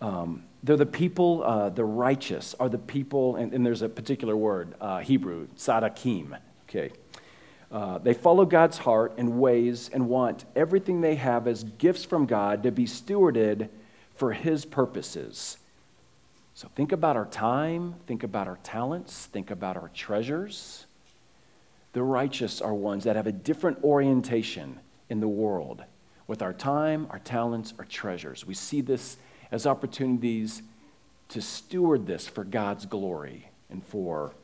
Um, 0.00 0.44
they're 0.62 0.76
the 0.76 0.86
people, 0.86 1.42
uh, 1.42 1.70
the 1.70 1.84
righteous 1.84 2.54
are 2.60 2.68
the 2.68 2.78
people, 2.78 3.36
and, 3.36 3.52
and 3.54 3.64
there's 3.64 3.82
a 3.82 3.88
particular 3.88 4.36
word, 4.36 4.74
uh, 4.80 4.98
Hebrew, 4.98 5.48
tzaddikim. 5.56 6.38
Okay. 6.68 6.92
Uh, 7.72 7.98
they 7.98 8.14
follow 8.14 8.44
God's 8.44 8.78
heart 8.78 9.14
and 9.16 9.38
ways 9.38 9.90
and 9.92 10.08
want 10.08 10.44
everything 10.56 11.00
they 11.00 11.14
have 11.14 11.46
as 11.46 11.64
gifts 11.64 12.04
from 12.04 12.26
God 12.26 12.64
to 12.64 12.72
be 12.72 12.84
stewarded 12.84 13.68
for 14.16 14.32
His 14.32 14.64
purposes. 14.64 15.56
So 16.60 16.68
think 16.74 16.92
about 16.92 17.16
our 17.16 17.24
time, 17.24 17.94
think 18.06 18.22
about 18.22 18.46
our 18.46 18.58
talents, 18.62 19.24
think 19.24 19.50
about 19.50 19.78
our 19.78 19.88
treasures. 19.94 20.84
The 21.94 22.02
righteous 22.02 22.60
are 22.60 22.74
ones 22.74 23.04
that 23.04 23.16
have 23.16 23.26
a 23.26 23.32
different 23.32 23.82
orientation 23.82 24.78
in 25.08 25.20
the 25.20 25.26
world 25.26 25.82
with 26.26 26.42
our 26.42 26.52
time, 26.52 27.06
our 27.08 27.18
talents, 27.18 27.72
our 27.78 27.86
treasures. 27.86 28.46
We 28.46 28.52
see 28.52 28.82
this 28.82 29.16
as 29.50 29.66
opportunities 29.66 30.60
to 31.30 31.40
steward 31.40 32.06
this 32.06 32.28
for 32.28 32.44
God's 32.44 32.84
glory 32.84 33.48
and 33.70 33.82
for 33.82 34.34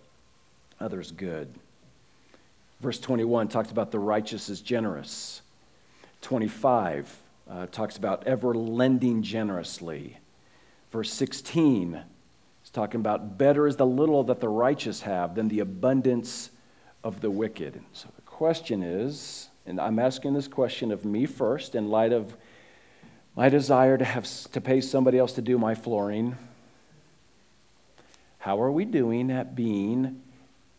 others' 0.80 1.10
good. 1.10 1.52
Verse 2.80 2.98
21 2.98 3.48
talks 3.48 3.70
about 3.70 3.90
the 3.90 3.98
righteous 3.98 4.48
is 4.48 4.62
generous. 4.62 5.42
25 6.22 7.14
uh, 7.50 7.66
talks 7.66 7.98
about 7.98 8.26
ever 8.26 8.54
lending 8.54 9.22
generously. 9.22 10.16
Verse 10.96 11.12
16 11.12 12.02
is 12.64 12.70
talking 12.70 13.00
about 13.00 13.36
better 13.36 13.66
is 13.66 13.76
the 13.76 13.84
little 13.84 14.24
that 14.24 14.40
the 14.40 14.48
righteous 14.48 15.02
have 15.02 15.34
than 15.34 15.46
the 15.48 15.60
abundance 15.60 16.48
of 17.04 17.20
the 17.20 17.30
wicked. 17.30 17.82
So 17.92 18.08
the 18.16 18.22
question 18.22 18.82
is, 18.82 19.50
and 19.66 19.78
I'm 19.78 19.98
asking 19.98 20.32
this 20.32 20.48
question 20.48 20.90
of 20.90 21.04
me 21.04 21.26
first 21.26 21.74
in 21.74 21.90
light 21.90 22.14
of 22.14 22.34
my 23.36 23.50
desire 23.50 23.98
to 23.98 24.06
have 24.06 24.26
to 24.52 24.60
pay 24.62 24.80
somebody 24.80 25.18
else 25.18 25.34
to 25.34 25.42
do 25.42 25.58
my 25.58 25.74
flooring. 25.74 26.34
How 28.38 28.58
are 28.62 28.72
we 28.72 28.86
doing 28.86 29.30
at 29.30 29.54
being 29.54 30.22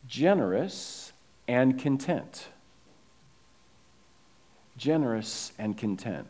generous 0.07 1.13
and 1.47 1.79
content. 1.79 2.47
Generous 4.77 5.51
and 5.59 5.77
content. 5.77 6.25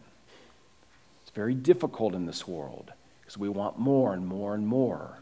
It's 1.21 1.32
very 1.32 1.54
difficult 1.54 2.15
in 2.15 2.26
this 2.26 2.45
world 2.45 2.91
because 3.27 3.37
we 3.37 3.49
want 3.49 3.77
more 3.77 4.13
and 4.13 4.25
more 4.25 4.55
and 4.55 4.65
more. 4.65 5.19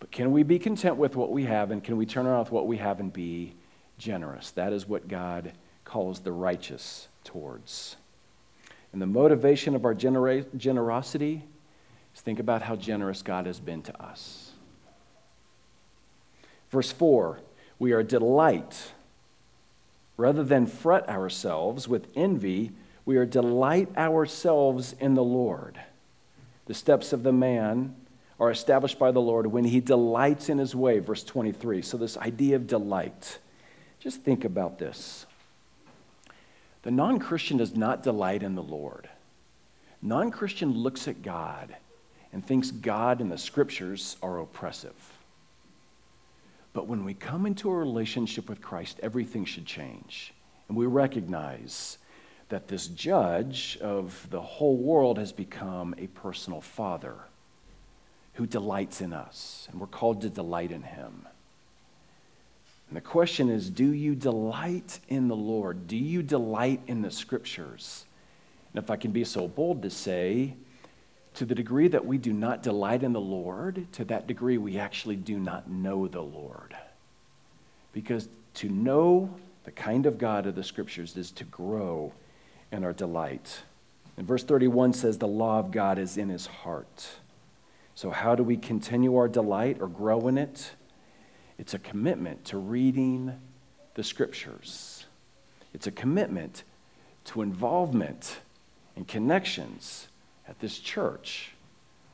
But 0.00 0.10
can 0.10 0.32
we 0.32 0.44
be 0.44 0.58
content 0.58 0.96
with 0.96 1.14
what 1.14 1.30
we 1.30 1.44
have 1.44 1.70
and 1.70 1.84
can 1.84 1.98
we 1.98 2.06
turn 2.06 2.24
around 2.24 2.44
with 2.44 2.52
what 2.52 2.66
we 2.66 2.78
have 2.78 3.00
and 3.00 3.12
be 3.12 3.52
generous? 3.98 4.50
That 4.52 4.72
is 4.72 4.88
what 4.88 5.08
God 5.08 5.52
calls 5.84 6.20
the 6.20 6.32
righteous 6.32 7.06
towards. 7.24 7.96
And 8.94 9.02
the 9.02 9.06
motivation 9.06 9.74
of 9.74 9.84
our 9.84 9.92
generosity 9.92 11.44
is 12.14 12.20
think 12.22 12.38
about 12.38 12.62
how 12.62 12.76
generous 12.76 13.20
God 13.20 13.44
has 13.44 13.60
been 13.60 13.82
to 13.82 14.02
us. 14.02 14.52
Verse 16.70 16.90
4 16.90 17.40
we 17.78 17.92
are 17.92 18.02
delight. 18.02 18.92
Rather 20.16 20.42
than 20.42 20.66
fret 20.66 21.06
ourselves 21.10 21.86
with 21.86 22.08
envy, 22.16 22.72
we 23.04 23.18
are 23.18 23.26
delight 23.26 23.94
ourselves 23.98 24.96
in 24.98 25.12
the 25.12 25.22
Lord. 25.22 25.78
The 26.68 26.74
steps 26.74 27.14
of 27.14 27.22
the 27.22 27.32
man 27.32 27.96
are 28.38 28.50
established 28.50 28.98
by 28.98 29.10
the 29.10 29.20
Lord 29.20 29.46
when 29.46 29.64
he 29.64 29.80
delights 29.80 30.50
in 30.50 30.58
his 30.58 30.74
way, 30.74 30.98
verse 30.98 31.24
23. 31.24 31.80
So, 31.80 31.96
this 31.96 32.18
idea 32.18 32.56
of 32.56 32.66
delight, 32.66 33.38
just 33.98 34.22
think 34.22 34.44
about 34.44 34.78
this. 34.78 35.24
The 36.82 36.90
non 36.90 37.18
Christian 37.18 37.56
does 37.56 37.74
not 37.74 38.02
delight 38.02 38.42
in 38.42 38.54
the 38.54 38.62
Lord. 38.62 39.08
Non 40.02 40.30
Christian 40.30 40.72
looks 40.72 41.08
at 41.08 41.22
God 41.22 41.74
and 42.34 42.44
thinks 42.46 42.70
God 42.70 43.22
and 43.22 43.32
the 43.32 43.38
scriptures 43.38 44.16
are 44.22 44.38
oppressive. 44.38 45.12
But 46.74 46.86
when 46.86 47.02
we 47.02 47.14
come 47.14 47.46
into 47.46 47.70
a 47.70 47.74
relationship 47.74 48.46
with 48.46 48.60
Christ, 48.60 49.00
everything 49.02 49.46
should 49.46 49.64
change. 49.64 50.34
And 50.68 50.76
we 50.76 50.84
recognize 50.84 51.96
that 52.48 52.68
this 52.68 52.86
judge 52.86 53.78
of 53.80 54.26
the 54.30 54.40
whole 54.40 54.76
world 54.76 55.18
has 55.18 55.32
become 55.32 55.94
a 55.98 56.06
personal 56.08 56.60
father 56.60 57.16
who 58.34 58.46
delights 58.46 59.00
in 59.00 59.12
us, 59.12 59.68
and 59.70 59.80
we're 59.80 59.86
called 59.86 60.20
to 60.22 60.30
delight 60.30 60.70
in 60.70 60.82
him. 60.82 61.26
And 62.88 62.96
the 62.96 63.02
question 63.02 63.50
is 63.50 63.68
do 63.68 63.92
you 63.92 64.14
delight 64.14 65.00
in 65.08 65.28
the 65.28 65.36
Lord? 65.36 65.86
Do 65.86 65.96
you 65.96 66.22
delight 66.22 66.80
in 66.86 67.02
the 67.02 67.10
scriptures? 67.10 68.06
And 68.72 68.82
if 68.82 68.90
I 68.90 68.96
can 68.96 69.10
be 69.10 69.24
so 69.24 69.48
bold 69.48 69.82
to 69.82 69.90
say, 69.90 70.54
to 71.34 71.44
the 71.44 71.54
degree 71.54 71.88
that 71.88 72.04
we 72.04 72.18
do 72.18 72.32
not 72.32 72.62
delight 72.62 73.02
in 73.02 73.12
the 73.12 73.20
Lord, 73.20 73.86
to 73.92 74.04
that 74.06 74.26
degree 74.26 74.58
we 74.58 74.78
actually 74.78 75.16
do 75.16 75.38
not 75.38 75.70
know 75.70 76.08
the 76.08 76.22
Lord. 76.22 76.76
Because 77.92 78.28
to 78.54 78.68
know 78.68 79.34
the 79.64 79.70
kind 79.70 80.06
of 80.06 80.18
God 80.18 80.46
of 80.46 80.54
the 80.54 80.64
scriptures 80.64 81.16
is 81.16 81.30
to 81.32 81.44
grow 81.44 82.12
in 82.72 82.84
our 82.84 82.92
delight. 82.92 83.62
And 84.16 84.26
verse 84.26 84.44
31 84.44 84.92
says, 84.92 85.18
The 85.18 85.28
law 85.28 85.58
of 85.58 85.70
God 85.70 85.98
is 85.98 86.16
in 86.16 86.28
his 86.28 86.46
heart. 86.46 87.08
So, 87.94 88.10
how 88.10 88.34
do 88.34 88.42
we 88.42 88.56
continue 88.56 89.16
our 89.16 89.28
delight 89.28 89.78
or 89.80 89.88
grow 89.88 90.28
in 90.28 90.38
it? 90.38 90.72
It's 91.58 91.74
a 91.74 91.78
commitment 91.78 92.44
to 92.46 92.58
reading 92.58 93.34
the 93.94 94.04
scriptures, 94.04 95.06
it's 95.74 95.86
a 95.86 95.92
commitment 95.92 96.62
to 97.24 97.42
involvement 97.42 98.38
and 98.96 99.06
connections 99.06 100.08
at 100.48 100.58
this 100.60 100.78
church 100.78 101.52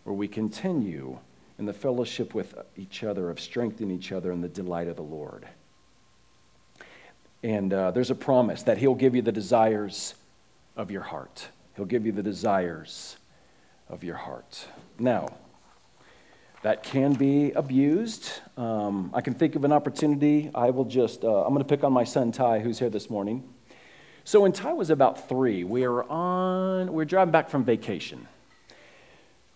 where 0.05 0.15
we 0.15 0.27
continue 0.27 1.19
in 1.59 1.67
the 1.67 1.73
fellowship 1.73 2.35
with 2.35 2.55
each 2.77 3.05
other, 3.05 3.31
of 3.31 3.39
strengthening 3.39 3.97
each 3.97 4.11
other 4.11 4.33
in 4.33 4.41
the 4.41 4.49
delight 4.49 4.89
of 4.89 4.97
the 4.97 5.03
Lord. 5.03 5.47
And 7.43 7.73
uh, 7.73 7.91
there's 7.91 8.11
a 8.11 8.15
promise 8.15 8.63
that 8.65 8.79
He'll 8.79 8.95
give 8.95 9.15
you 9.15 9.23
the 9.23 9.33
desires 9.33 10.15
of 10.77 10.91
your 10.91 11.03
heart. 11.03 11.49
He'll 11.77 11.85
give 11.85 12.07
you 12.07 12.13
the 12.13 12.23
desires 12.23 13.17
of 13.89 14.05
your 14.05 14.17
heart. 14.17 14.67
Now, 14.99 15.29
that 16.63 16.83
can 16.83 17.13
be 17.13 17.53
abused. 17.53 18.31
Um, 18.57 19.11
I 19.13 19.21
can 19.21 19.35
think 19.35 19.55
of 19.55 19.65
an 19.65 19.73
opportunity. 19.73 20.51
I 20.55 20.71
will 20.71 20.87
just, 20.87 21.23
uh, 21.23 21.45
I'm 21.45 21.53
going 21.53 21.59
to 21.59 21.69
pick 21.69 21.85
on 21.85 21.93
my 21.93 22.05
son 22.05 22.33
Ty, 22.33 22.61
who's 22.61 22.79
here 22.79 22.91
this 22.91 23.11
morning. 23.11 23.43
So 24.25 24.41
when 24.41 24.53
Ty 24.53 24.73
was 24.73 24.89
about 24.89 25.29
three, 25.29 25.65
we 25.65 25.87
were 25.87 26.11
on, 26.11 26.89
we 26.89 26.97
were 26.97 27.05
driving 27.05 27.33
back 27.33 27.51
from 27.51 27.65
vacation. 27.65 28.27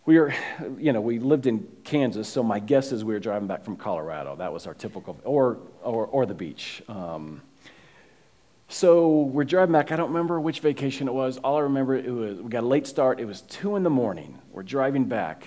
We 0.05 0.19
were, 0.19 0.35
you 0.79 0.93
know, 0.93 1.01
we 1.01 1.19
lived 1.19 1.47
in 1.47 1.67
Kansas, 1.85 2.29
so 2.29 2.43
my 2.43 2.59
guess 2.59 2.93
is 2.93 3.05
we 3.05 3.15
were 3.15 3.21
driving 3.21 3.49
back 3.49 3.65
from 3.65 3.77
Colorado. 3.77 4.37
That 4.37 4.53
was 4.53 4.67
our 4.67 4.75
typical, 4.75 5.19
or, 5.25 5.59
or, 5.83 6.07
or 6.07 6.27
the 6.27 6.35
beach. 6.35 6.83
Um, 6.89 7.41
so 8.69 9.23
we're 9.23 9.45
driving 9.45 9.73
back. 9.73 9.93
I 9.93 9.97
don't 9.97 10.09
remember 10.09 10.39
which 10.39 10.61
vacation 10.61 11.09
it 11.09 11.15
was. 11.15 11.39
All 11.39 11.57
I 11.57 11.61
remember 11.61 11.97
it 11.97 12.11
was 12.11 12.41
we 12.41 12.51
got 12.51 12.63
a 12.63 12.67
late 12.67 12.87
start. 12.87 13.19
It 13.19 13.25
was 13.25 13.41
two 13.43 13.77
in 13.77 13.83
the 13.83 13.91
morning. 13.91 14.39
We're 14.53 14.63
driving 14.63 15.07
back. 15.07 15.45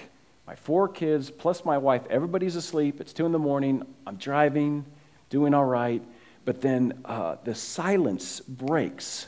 My 0.48 0.56
four 0.56 0.88
kids 0.88 1.30
plus 1.30 1.64
my 1.64 1.78
wife. 1.78 2.02
Everybody's 2.10 2.56
asleep. 2.56 3.00
It's 3.00 3.14
two 3.14 3.28
in 3.28 3.32
the 3.32 3.40
morning. 3.40 3.86
I'm 4.08 4.16
driving, 4.16 4.86
doing 5.30 5.54
all 5.54 5.66
right. 5.66 6.04
But 6.46 6.62
then 6.62 7.02
uh, 7.06 7.36
the 7.44 7.54
silence 7.54 8.40
breaks. 8.40 9.28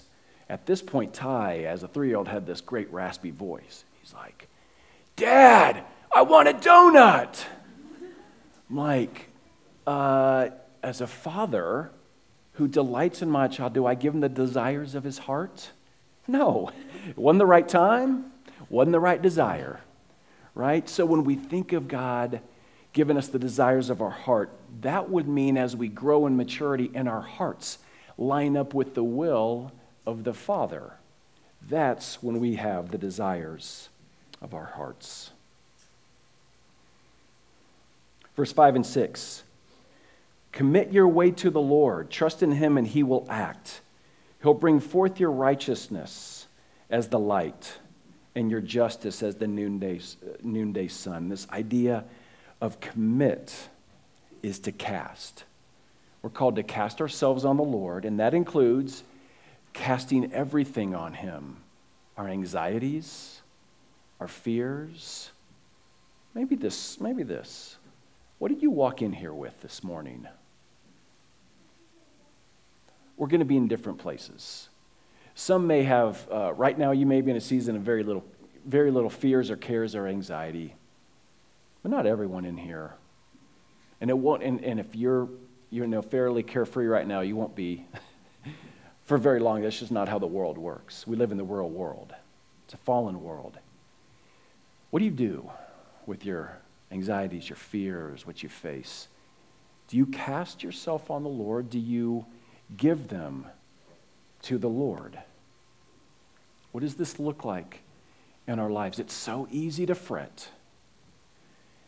At 0.50 0.66
this 0.66 0.82
point, 0.82 1.14
Ty, 1.14 1.60
as 1.66 1.84
a 1.84 1.88
three-year-old, 1.88 2.28
had 2.28 2.46
this 2.46 2.62
great 2.62 2.92
raspy 2.92 3.32
voice. 3.32 3.86
He's 4.02 4.14
like, 4.14 4.48
"Dad, 5.16 5.84
I 6.14 6.24
want 6.24 6.50
a 6.50 6.54
donut." 6.54 7.46
I'm 8.70 8.76
like, 8.76 9.30
uh, 9.86 10.50
as 10.82 11.00
a 11.02 11.08
father 11.08 11.92
who 12.54 12.68
delights 12.68 13.22
in 13.22 13.30
my 13.30 13.48
child, 13.48 13.74
do 13.74 13.86
I 13.86 13.96
give 13.96 14.13
him 14.13 14.22
the 14.22 14.30
desires 14.30 14.96
of 14.96 15.04
his 15.04 15.18
heart? 15.20 15.72
No. 16.28 16.72
It 17.08 17.18
wasn't 17.18 17.39
the 17.39 17.46
right 17.46 17.68
time, 17.68 18.32
wasn't 18.70 18.94
the 18.94 19.00
right 19.00 19.22
desire, 19.22 19.82
right? 20.56 20.88
So 20.88 21.06
when 21.06 21.24
we 21.24 21.36
think 21.36 21.74
of 21.74 21.88
God 21.88 22.42
giving 22.94 23.18
us 23.18 23.28
the 23.28 23.39
desires 23.39 23.89
of 23.89 24.02
our 24.02 24.12
heart, 24.12 24.52
that 24.82 25.10
would 25.10 25.28
mean 25.28 25.58
as 25.58 25.76
we 25.76 25.88
grow 25.88 26.28
in 26.28 26.38
maturity 26.38 26.92
in 26.94 27.08
our 27.08 27.22
hearts, 27.22 27.80
line 28.18 28.56
up 28.56 28.74
with 28.74 28.94
the 28.94 29.04
will 29.04 29.72
of 30.06 30.24
the 30.24 30.34
Father. 30.34 30.94
That's 31.68 32.22
when 32.22 32.39
we 32.39 32.56
have 32.56 32.92
the 32.92 32.98
desires 32.98 33.89
of 34.42 34.54
our 34.54 34.66
hearts. 34.66 35.32
Verse 38.36 38.52
5 38.52 38.76
and 38.76 38.86
6 38.86 39.44
Commit 40.54 40.94
your 40.94 41.08
way 41.08 41.32
to 41.32 41.50
the 41.50 41.60
Lord. 41.60 42.10
Trust 42.10 42.44
in 42.44 42.52
him, 42.52 42.78
and 42.78 42.88
he 42.88 43.04
will 43.04 43.26
act. 43.30 43.82
He'll 44.42 44.54
bring 44.54 44.80
forth 44.80 45.20
your 45.20 45.32
righteousness 45.32 46.48
as 46.89 47.08
the 47.08 47.20
light 47.20 47.74
and 48.36 48.52
your 48.52 48.62
justice 48.62 49.24
as 49.24 49.36
the 49.36 49.48
noonday, 49.48 50.00
noonday 50.44 50.88
sun. 50.88 51.28
This 51.28 51.48
idea 51.50 52.06
of 52.62 52.80
commit 52.80 53.70
is 54.44 54.60
to 54.60 54.72
cast. 54.72 55.44
We're 56.22 56.30
called 56.30 56.56
to 56.58 56.63
cast 56.63 57.02
ourselves 57.02 57.46
on 57.46 57.58
the 57.58 57.63
Lord, 57.63 58.06
and 58.06 58.20
that 58.20 58.34
includes 58.36 59.04
casting 59.74 60.32
everything 60.34 60.94
on 60.94 61.13
him 61.13 61.58
our 62.16 62.28
anxieties, 62.28 63.42
our 64.20 64.28
fears. 64.28 65.32
Maybe 66.36 66.56
this, 66.56 67.02
maybe 67.02 67.24
this. 67.24 67.78
What 68.38 68.50
did 68.50 68.62
you 68.62 68.70
walk 68.70 69.02
in 69.02 69.13
here 69.13 69.34
with 69.34 69.60
this 69.62 69.84
morning? 69.84 70.28
We're 73.24 73.30
going 73.30 73.40
to 73.40 73.46
be 73.46 73.56
in 73.56 73.70
different 73.70 74.00
places. 74.00 74.68
Some 75.34 75.66
may 75.66 75.84
have, 75.84 76.28
uh, 76.30 76.52
right 76.56 76.78
now, 76.78 76.92
you 76.92 77.06
may 77.06 77.22
be 77.22 77.32
in 77.32 77.38
a 77.38 77.42
season 77.42 77.78
of 77.78 77.82
very 77.82 78.04
little, 78.04 78.26
very 78.66 78.92
little 78.92 79.10
fears 79.10 79.50
or 79.50 79.56
cares 79.56 79.96
or 79.96 80.08
anxiety, 80.08 80.76
but 81.84 81.90
not 81.90 82.06
everyone 82.06 82.44
in 82.44 82.58
here. 82.58 82.96
And, 84.02 84.10
it 84.10 84.18
won't, 84.18 84.44
and, 84.44 84.62
and 84.62 84.78
if 84.78 84.94
you're, 84.94 85.30
you 85.70 85.88
know, 85.88 86.02
fairly 86.02 86.44
carefree 86.44 86.88
right 86.88 87.08
now, 87.08 87.22
you 87.22 87.38
won't 87.38 87.56
be 87.56 87.86
for 89.06 89.18
very 89.18 89.40
long. 89.40 89.62
That's 89.62 89.80
just 89.80 89.90
not 89.90 90.10
how 90.10 90.20
the 90.20 90.28
world 90.28 90.58
works. 90.58 91.08
We 91.08 91.16
live 91.16 91.32
in 91.32 91.38
the 91.38 91.46
real 91.46 91.70
world, 91.70 92.14
it's 92.66 92.74
a 92.74 92.78
fallen 92.78 93.24
world. 93.24 93.58
What 94.90 95.00
do 95.00 95.06
you 95.06 95.12
do 95.12 95.50
with 96.06 96.26
your 96.26 96.58
anxieties, 96.92 97.48
your 97.48 97.56
fears, 97.56 98.28
what 98.28 98.44
you 98.44 98.50
face? 98.50 99.08
Do 99.88 99.96
you 99.96 100.08
cast 100.08 100.62
yourself 100.62 101.10
on 101.10 101.24
the 101.24 101.30
Lord? 101.30 101.70
Do 101.70 101.80
you 101.80 102.26
give 102.78 103.08
them 103.08 103.48
to 104.44 104.58
the 104.58 104.70
Lord. 104.70 105.18
What 106.72 106.82
does 106.82 106.96
this 106.96 107.20
look 107.20 107.46
like 107.46 107.82
in 108.48 108.60
our 108.60 108.70
lives? 108.70 109.00
It's 109.00 109.14
so 109.14 109.48
easy 109.52 109.86
to 109.86 109.96
fret. 109.96 110.50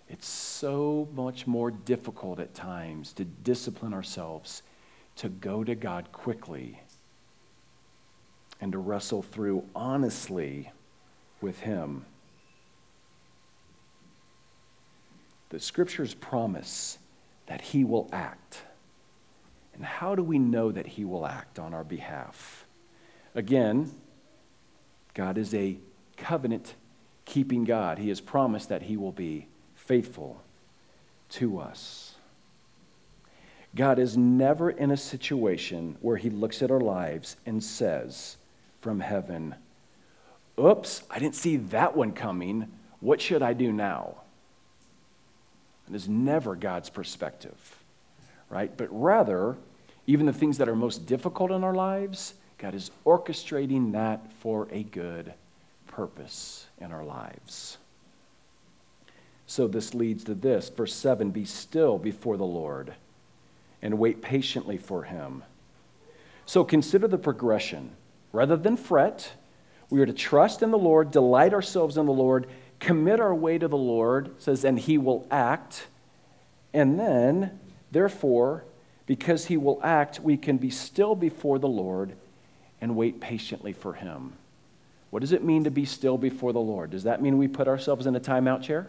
It's 0.07 0.27
so 0.27 1.07
much 1.13 1.47
more 1.47 1.71
difficult 1.71 2.39
at 2.39 2.53
times 2.53 3.11
to 3.13 3.25
discipline 3.25 3.93
ourselves, 3.93 4.61
to 5.17 5.29
go 5.29 5.63
to 5.63 5.73
God 5.73 6.11
quickly, 6.11 6.79
and 8.61 8.71
to 8.71 8.77
wrestle 8.77 9.23
through 9.23 9.63
honestly 9.75 10.71
with 11.41 11.59
Him. 11.59 12.05
The 15.49 15.59
scriptures 15.59 16.13
promise 16.13 16.99
that 17.47 17.61
He 17.61 17.83
will 17.83 18.09
act. 18.13 18.61
And 19.75 19.83
how 19.85 20.15
do 20.15 20.23
we 20.23 20.39
know 20.39 20.71
that 20.71 20.87
He 20.87 21.05
will 21.05 21.27
act 21.27 21.59
on 21.59 21.73
our 21.73 21.83
behalf? 21.83 22.65
Again, 23.35 23.91
God 25.13 25.37
is 25.37 25.53
a 25.53 25.77
covenant 26.17 26.75
keeping 27.25 27.65
God. 27.65 27.97
He 27.97 28.09
has 28.09 28.21
promised 28.21 28.69
that 28.69 28.83
He 28.83 28.97
will 28.97 29.11
be 29.11 29.47
faithful 29.75 30.41
to 31.29 31.59
us. 31.59 32.15
God 33.75 33.99
is 33.99 34.15
never 34.15 34.69
in 34.69 34.89
a 34.89 34.97
situation 34.97 35.97
where 35.99 36.15
he 36.15 36.29
looks 36.29 36.61
at 36.61 36.71
our 36.71 36.79
lives 36.79 37.35
and 37.45 37.61
says 37.61 38.37
from 38.79 39.01
heaven, 39.01 39.55
Oops, 40.57 41.03
I 41.11 41.19
didn't 41.19 41.35
see 41.35 41.57
that 41.57 41.97
one 41.97 42.13
coming. 42.13 42.71
What 43.01 43.19
should 43.19 43.43
I 43.43 43.51
do 43.51 43.73
now? 43.73 44.15
It 45.89 45.95
is 45.95 46.07
never 46.07 46.55
God's 46.55 46.89
perspective, 46.89 47.74
right? 48.49 48.75
But 48.75 48.87
rather, 48.91 49.57
even 50.07 50.25
the 50.25 50.33
things 50.33 50.57
that 50.57 50.69
are 50.69 50.75
most 50.75 51.05
difficult 51.05 51.51
in 51.51 51.63
our 51.63 51.73
lives, 51.73 52.35
God 52.57 52.75
is 52.75 52.91
orchestrating 53.05 53.93
that 53.93 54.31
for 54.39 54.67
a 54.71 54.83
good 54.83 55.33
purpose 55.87 56.67
in 56.79 56.91
our 56.91 57.03
lives. 57.03 57.77
So 59.47 59.67
this 59.67 59.93
leads 59.93 60.23
to 60.25 60.33
this. 60.33 60.69
Verse 60.69 60.93
7 60.93 61.31
Be 61.31 61.45
still 61.45 61.97
before 61.97 62.37
the 62.37 62.43
Lord 62.43 62.93
and 63.81 63.99
wait 63.99 64.21
patiently 64.21 64.77
for 64.77 65.03
him. 65.03 65.43
So 66.45 66.63
consider 66.63 67.07
the 67.07 67.17
progression. 67.17 67.91
Rather 68.31 68.57
than 68.57 68.77
fret, 68.77 69.33
we 69.89 70.01
are 70.01 70.05
to 70.05 70.13
trust 70.13 70.61
in 70.61 70.71
the 70.71 70.77
Lord, 70.77 71.11
delight 71.11 71.53
ourselves 71.53 71.97
in 71.97 72.05
the 72.05 72.11
Lord, 72.11 72.47
commit 72.79 73.19
our 73.19 73.33
way 73.33 73.57
to 73.57 73.67
the 73.67 73.77
Lord, 73.77 74.31
says, 74.39 74.65
and 74.65 74.79
he 74.79 74.97
will 74.97 75.25
act. 75.31 75.87
And 76.73 76.99
then, 76.99 77.59
therefore, 77.95 78.65
because 79.05 79.45
he 79.45 79.55
will 79.55 79.79
act, 79.81 80.19
we 80.19 80.35
can 80.35 80.57
be 80.57 80.69
still 80.69 81.15
before 81.15 81.57
the 81.57 81.67
Lord 81.67 82.11
and 82.81 82.93
wait 82.97 83.21
patiently 83.21 83.71
for 83.71 83.93
him. 83.93 84.33
What 85.11 85.21
does 85.21 85.31
it 85.31 85.45
mean 85.45 85.63
to 85.63 85.71
be 85.71 85.85
still 85.85 86.17
before 86.17 86.51
the 86.51 86.59
Lord? 86.59 86.91
Does 86.91 87.03
that 87.03 87.21
mean 87.21 87.37
we 87.37 87.47
put 87.47 87.69
ourselves 87.69 88.05
in 88.05 88.13
a 88.13 88.19
timeout 88.19 88.63
chair? 88.63 88.87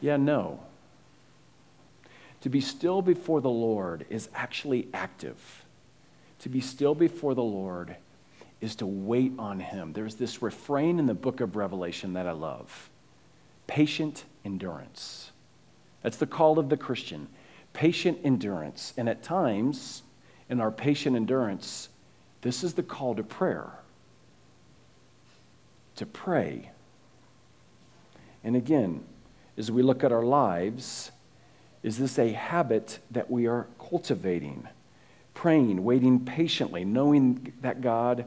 Yeah, 0.00 0.16
no. 0.16 0.58
To 2.40 2.48
be 2.48 2.60
still 2.60 3.02
before 3.02 3.40
the 3.40 3.48
Lord 3.48 4.04
is 4.10 4.28
actually 4.34 4.88
active. 4.92 5.64
To 6.40 6.48
be 6.48 6.60
still 6.60 6.96
before 6.96 7.34
the 7.34 7.42
Lord 7.42 7.94
is 8.60 8.74
to 8.76 8.86
wait 8.86 9.32
on 9.38 9.60
Him. 9.60 9.92
There's 9.92 10.16
this 10.16 10.42
refrain 10.42 10.98
in 10.98 11.06
the 11.06 11.14
book 11.14 11.40
of 11.40 11.54
Revelation 11.54 12.14
that 12.14 12.26
I 12.26 12.32
love 12.32 12.90
patient 13.68 14.24
endurance. 14.44 15.30
That's 16.02 16.18
the 16.18 16.26
call 16.26 16.58
of 16.58 16.68
the 16.68 16.76
Christian 16.76 17.28
patient 17.74 18.18
endurance. 18.24 18.94
And 18.96 19.08
at 19.08 19.22
times, 19.22 20.02
in 20.48 20.60
our 20.60 20.70
patient 20.70 21.14
endurance, 21.14 21.90
this 22.40 22.64
is 22.64 22.72
the 22.72 22.82
call 22.82 23.14
to 23.16 23.22
prayer 23.22 23.72
to 25.96 26.06
pray. 26.06 26.70
And 28.42 28.56
again, 28.56 29.04
as 29.56 29.70
we 29.70 29.82
look 29.82 30.02
at 30.02 30.12
our 30.12 30.24
lives, 30.24 31.12
is 31.82 31.98
this 31.98 32.18
a 32.18 32.32
habit 32.32 32.98
that 33.10 33.30
we 33.30 33.46
are 33.46 33.66
cultivating? 33.78 34.68
Praying, 35.34 35.84
waiting 35.84 36.24
patiently, 36.24 36.84
knowing 36.84 37.52
that 37.60 37.80
God 37.80 38.26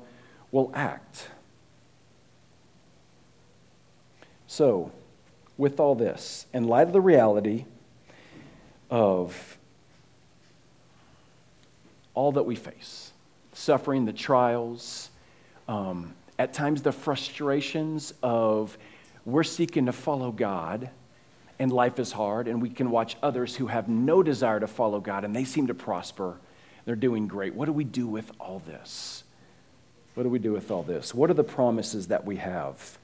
will 0.51 0.71
act. 0.73 1.29
So, 4.47 4.91
with 5.57 5.79
all 5.79 5.95
this, 5.95 6.45
in 6.53 6.65
light 6.65 6.87
of 6.87 6.93
the 6.93 7.01
reality 7.01 7.65
of 8.89 9.57
all 12.13 12.31
that 12.31 12.43
we 12.43 12.55
face, 12.55 13.11
suffering, 13.53 14.05
the 14.05 14.13
trials, 14.13 15.09
um, 15.67 16.13
at 16.39 16.53
times 16.53 16.81
the 16.81 16.91
frustrations 16.91 18.13
of 18.23 18.77
we're 19.25 19.43
seeking 19.43 19.85
to 19.87 19.91
follow 19.91 20.31
God 20.31 20.89
and 21.59 21.71
life 21.71 21.99
is 21.99 22.11
hard, 22.11 22.47
and 22.47 22.61
we 22.61 22.69
can 22.69 22.91
watch 22.91 23.17
others 23.23 23.55
who 23.55 23.67
have 23.67 23.89
no 23.89 24.21
desire 24.21 24.59
to 24.59 24.67
follow 24.67 24.99
God 24.99 25.23
and 25.23 25.35
they 25.35 25.43
seem 25.43 25.67
to 25.67 25.73
prosper. 25.73 26.37
They're 26.85 26.95
doing 26.95 27.27
great. 27.27 27.53
What 27.53 27.65
do 27.65 27.73
we 27.73 27.83
do 27.83 28.07
with 28.07 28.31
all 28.39 28.61
this? 28.65 29.23
What 30.15 30.23
do 30.23 30.29
we 30.29 30.39
do 30.39 30.53
with 30.53 30.71
all 30.71 30.83
this? 30.83 31.13
What 31.13 31.29
are 31.29 31.35
the 31.35 31.43
promises 31.43 32.07
that 32.07 32.25
we 32.25 32.37
have? 32.37 32.97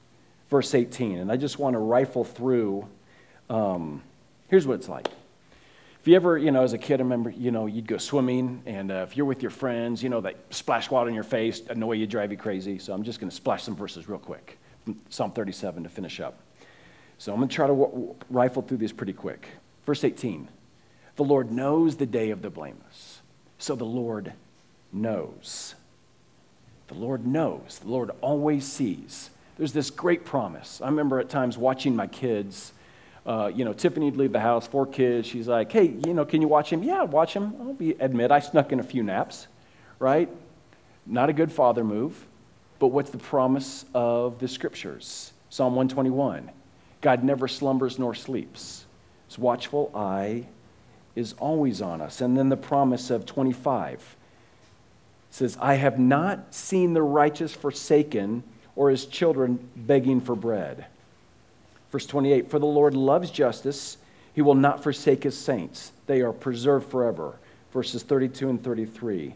Verse 0.50 0.74
18, 0.74 1.18
and 1.18 1.30
I 1.30 1.36
just 1.36 1.58
want 1.58 1.74
to 1.74 1.78
rifle 1.78 2.24
through. 2.24 2.88
Um, 3.50 4.02
here's 4.48 4.66
what 4.66 4.74
it's 4.74 4.88
like. 4.88 5.08
If 6.04 6.08
you 6.08 6.16
ever, 6.16 6.36
you 6.36 6.50
know, 6.50 6.62
as 6.62 6.74
a 6.74 6.78
kid, 6.78 7.00
I 7.00 7.02
remember, 7.02 7.30
you 7.30 7.50
know, 7.50 7.64
you'd 7.64 7.86
go 7.86 7.96
swimming, 7.96 8.62
and 8.66 8.92
uh, 8.92 9.06
if 9.08 9.16
you're 9.16 9.24
with 9.24 9.40
your 9.40 9.50
friends, 9.50 10.02
you 10.02 10.10
know, 10.10 10.20
they 10.20 10.34
splash 10.50 10.90
water 10.90 11.08
in 11.08 11.14
your 11.14 11.24
face, 11.24 11.62
annoy 11.70 11.92
you, 11.92 12.06
drive 12.06 12.30
you 12.30 12.36
crazy. 12.36 12.78
So 12.78 12.92
I'm 12.92 13.04
just 13.04 13.20
going 13.20 13.30
to 13.30 13.34
splash 13.34 13.62
some 13.62 13.74
verses 13.74 14.06
real 14.06 14.18
quick. 14.18 14.58
Psalm 15.08 15.32
37 15.32 15.82
to 15.84 15.88
finish 15.88 16.20
up. 16.20 16.40
So 17.16 17.32
I'm 17.32 17.38
going 17.38 17.48
to 17.48 17.54
try 17.54 17.66
to 17.68 17.72
w- 17.72 18.14
rifle 18.28 18.60
through 18.60 18.76
these 18.76 18.92
pretty 18.92 19.14
quick. 19.14 19.48
Verse 19.86 20.04
18 20.04 20.46
The 21.16 21.24
Lord 21.24 21.50
knows 21.50 21.96
the 21.96 22.04
day 22.04 22.28
of 22.28 22.42
the 22.42 22.50
blameless. 22.50 23.22
So 23.56 23.74
the 23.74 23.86
Lord 23.86 24.34
knows. 24.92 25.74
The 26.88 26.96
Lord 26.96 27.26
knows. 27.26 27.78
The 27.82 27.88
Lord 27.88 28.10
always 28.20 28.66
sees. 28.66 29.30
There's 29.56 29.72
this 29.72 29.88
great 29.88 30.26
promise. 30.26 30.82
I 30.82 30.86
remember 30.88 31.18
at 31.18 31.30
times 31.30 31.56
watching 31.56 31.96
my 31.96 32.08
kids. 32.08 32.74
Uh, 33.26 33.50
you 33.54 33.64
know, 33.64 33.72
Tiffany 33.72 34.06
would 34.06 34.16
leave 34.16 34.32
the 34.32 34.40
house, 34.40 34.66
four 34.66 34.86
kids. 34.86 35.26
She's 35.26 35.48
like, 35.48 35.72
hey, 35.72 35.94
you 36.06 36.12
know, 36.12 36.24
can 36.24 36.42
you 36.42 36.48
watch 36.48 36.70
him? 36.70 36.82
Yeah, 36.82 37.04
watch 37.04 37.34
him. 37.34 37.54
I'll 37.60 37.72
be, 37.72 37.92
admit 37.92 38.30
I 38.30 38.40
snuck 38.40 38.72
in 38.72 38.80
a 38.80 38.82
few 38.82 39.02
naps, 39.02 39.46
right? 39.98 40.28
Not 41.06 41.30
a 41.30 41.32
good 41.32 41.50
father 41.50 41.84
move. 41.84 42.26
But 42.78 42.88
what's 42.88 43.10
the 43.10 43.18
promise 43.18 43.86
of 43.94 44.38
the 44.40 44.48
scriptures? 44.48 45.32
Psalm 45.48 45.74
121 45.74 46.50
God 47.00 47.22
never 47.22 47.48
slumbers 47.48 47.98
nor 47.98 48.14
sleeps. 48.14 48.86
His 49.28 49.38
watchful 49.38 49.90
eye 49.94 50.46
is 51.14 51.34
always 51.34 51.80
on 51.80 52.00
us. 52.00 52.20
And 52.20 52.36
then 52.36 52.48
the 52.48 52.56
promise 52.56 53.10
of 53.10 53.26
25 53.26 54.16
says, 55.30 55.56
I 55.60 55.74
have 55.74 55.98
not 55.98 56.54
seen 56.54 56.94
the 56.94 57.02
righteous 57.02 57.54
forsaken 57.54 58.42
or 58.76 58.90
his 58.90 59.06
children 59.06 59.68
begging 59.76 60.20
for 60.20 60.34
bread. 60.34 60.86
Verse 61.94 62.06
28 62.06 62.50
For 62.50 62.58
the 62.58 62.66
Lord 62.66 62.96
loves 62.96 63.30
justice, 63.30 63.98
he 64.32 64.42
will 64.42 64.56
not 64.56 64.82
forsake 64.82 65.22
his 65.22 65.38
saints, 65.38 65.92
they 66.08 66.22
are 66.22 66.32
preserved 66.32 66.90
forever. 66.90 67.36
Verses 67.72 68.02
32 68.02 68.50
and 68.50 68.64
33. 68.64 69.34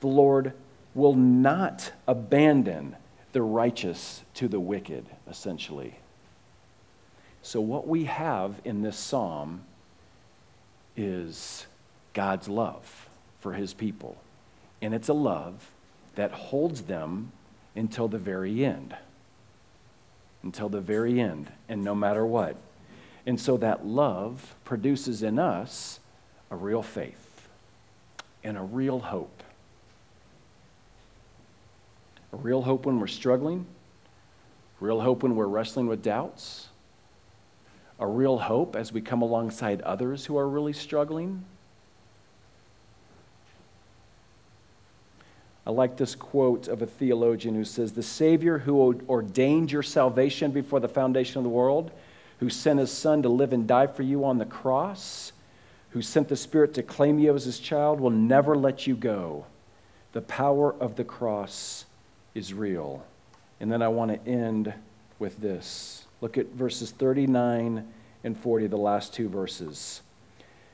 The 0.00 0.06
Lord 0.06 0.54
will 0.94 1.12
not 1.12 1.92
abandon 2.08 2.96
the 3.32 3.42
righteous 3.42 4.22
to 4.36 4.48
the 4.48 4.58
wicked, 4.58 5.04
essentially. 5.28 5.96
So, 7.42 7.60
what 7.60 7.86
we 7.86 8.04
have 8.04 8.54
in 8.64 8.80
this 8.80 8.96
psalm 8.96 9.60
is 10.96 11.66
God's 12.14 12.48
love 12.48 13.06
for 13.40 13.52
his 13.52 13.74
people. 13.74 14.16
And 14.80 14.94
it's 14.94 15.10
a 15.10 15.14
love 15.14 15.70
that 16.14 16.32
holds 16.32 16.80
them 16.80 17.32
until 17.76 18.08
the 18.08 18.16
very 18.16 18.64
end. 18.64 18.96
Until 20.42 20.68
the 20.68 20.80
very 20.80 21.20
end, 21.20 21.50
and 21.68 21.84
no 21.84 21.94
matter 21.94 22.24
what. 22.24 22.56
And 23.26 23.38
so 23.38 23.56
that 23.58 23.86
love 23.86 24.54
produces 24.64 25.22
in 25.22 25.38
us 25.38 26.00
a 26.50 26.56
real 26.56 26.82
faith 26.82 27.48
and 28.42 28.56
a 28.56 28.62
real 28.62 28.98
hope. 28.98 29.42
A 32.32 32.36
real 32.36 32.62
hope 32.62 32.86
when 32.86 33.00
we're 33.00 33.06
struggling, 33.06 33.66
real 34.80 35.00
hope 35.00 35.22
when 35.22 35.36
we're 35.36 35.46
wrestling 35.46 35.86
with 35.86 36.02
doubts, 36.02 36.68
a 37.98 38.06
real 38.06 38.38
hope 38.38 38.76
as 38.76 38.92
we 38.92 39.00
come 39.00 39.20
alongside 39.20 39.82
others 39.82 40.24
who 40.24 40.38
are 40.38 40.48
really 40.48 40.72
struggling 40.72 41.44
I 45.70 45.72
like 45.72 45.96
this 45.96 46.16
quote 46.16 46.66
of 46.66 46.82
a 46.82 46.86
theologian 46.86 47.54
who 47.54 47.64
says, 47.64 47.92
The 47.92 48.02
Savior 48.02 48.58
who 48.58 49.04
ordained 49.08 49.70
your 49.70 49.84
salvation 49.84 50.50
before 50.50 50.80
the 50.80 50.88
foundation 50.88 51.38
of 51.38 51.44
the 51.44 51.48
world, 51.48 51.92
who 52.40 52.50
sent 52.50 52.80
his 52.80 52.90
Son 52.90 53.22
to 53.22 53.28
live 53.28 53.52
and 53.52 53.68
die 53.68 53.86
for 53.86 54.02
you 54.02 54.24
on 54.24 54.38
the 54.38 54.44
cross, 54.44 55.30
who 55.90 56.02
sent 56.02 56.26
the 56.26 56.34
Spirit 56.34 56.74
to 56.74 56.82
claim 56.82 57.20
you 57.20 57.32
as 57.36 57.44
his 57.44 57.60
child, 57.60 58.00
will 58.00 58.10
never 58.10 58.56
let 58.56 58.88
you 58.88 58.96
go. 58.96 59.46
The 60.10 60.22
power 60.22 60.74
of 60.74 60.96
the 60.96 61.04
cross 61.04 61.84
is 62.34 62.52
real. 62.52 63.06
And 63.60 63.70
then 63.70 63.80
I 63.80 63.86
want 63.86 64.10
to 64.10 64.28
end 64.28 64.74
with 65.20 65.40
this. 65.40 66.04
Look 66.20 66.36
at 66.36 66.46
verses 66.46 66.90
39 66.90 67.86
and 68.24 68.36
40, 68.36 68.66
the 68.66 68.76
last 68.76 69.14
two 69.14 69.28
verses. 69.28 70.02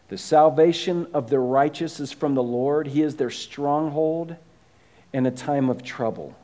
The 0.08 0.16
salvation 0.16 1.06
of 1.12 1.28
the 1.28 1.38
righteous 1.38 2.00
is 2.00 2.12
from 2.12 2.34
the 2.34 2.42
Lord, 2.42 2.86
He 2.86 3.02
is 3.02 3.16
their 3.16 3.28
stronghold 3.28 4.36
in 5.12 5.26
a 5.26 5.30
time 5.30 5.68
of 5.70 5.82
trouble. 5.82 6.34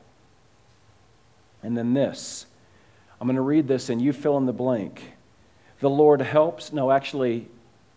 And 1.61 1.77
then 1.77 1.93
this 1.93 2.45
I'm 3.19 3.27
going 3.27 3.35
to 3.35 3.41
read 3.41 3.67
this 3.67 3.89
and 3.89 4.01
you 4.01 4.11
fill 4.11 4.37
in 4.37 4.45
the 4.45 4.53
blank. 4.53 5.01
The 5.79 5.89
Lord 5.89 6.21
helps. 6.21 6.73
No, 6.73 6.91
actually, 6.91 7.47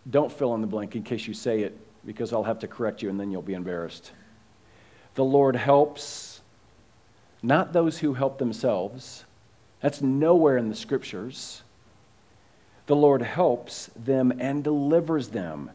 don't 0.09 0.31
fill 0.31 0.55
in 0.55 0.61
the 0.61 0.67
blank 0.67 0.95
in 0.95 1.03
case 1.03 1.27
you 1.27 1.33
say 1.33 1.61
it 1.61 1.77
because 2.05 2.31
I'll 2.31 2.43
have 2.43 2.59
to 2.59 2.67
correct 2.67 3.01
you 3.01 3.09
and 3.09 3.19
then 3.19 3.31
you'll 3.31 3.41
be 3.41 3.53
embarrassed. 3.53 4.11
The 5.15 5.25
Lord 5.25 5.55
helps 5.55 6.41
not 7.43 7.73
those 7.73 7.99
who 7.99 8.13
help 8.13 8.37
themselves. 8.37 9.25
That's 9.81 10.01
nowhere 10.01 10.57
in 10.57 10.69
the 10.69 10.75
scriptures. 10.75 11.61
The 12.87 12.95
Lord 12.95 13.21
helps 13.21 13.89
them 13.95 14.33
and 14.39 14.63
delivers 14.63 15.29
them. 15.29 15.71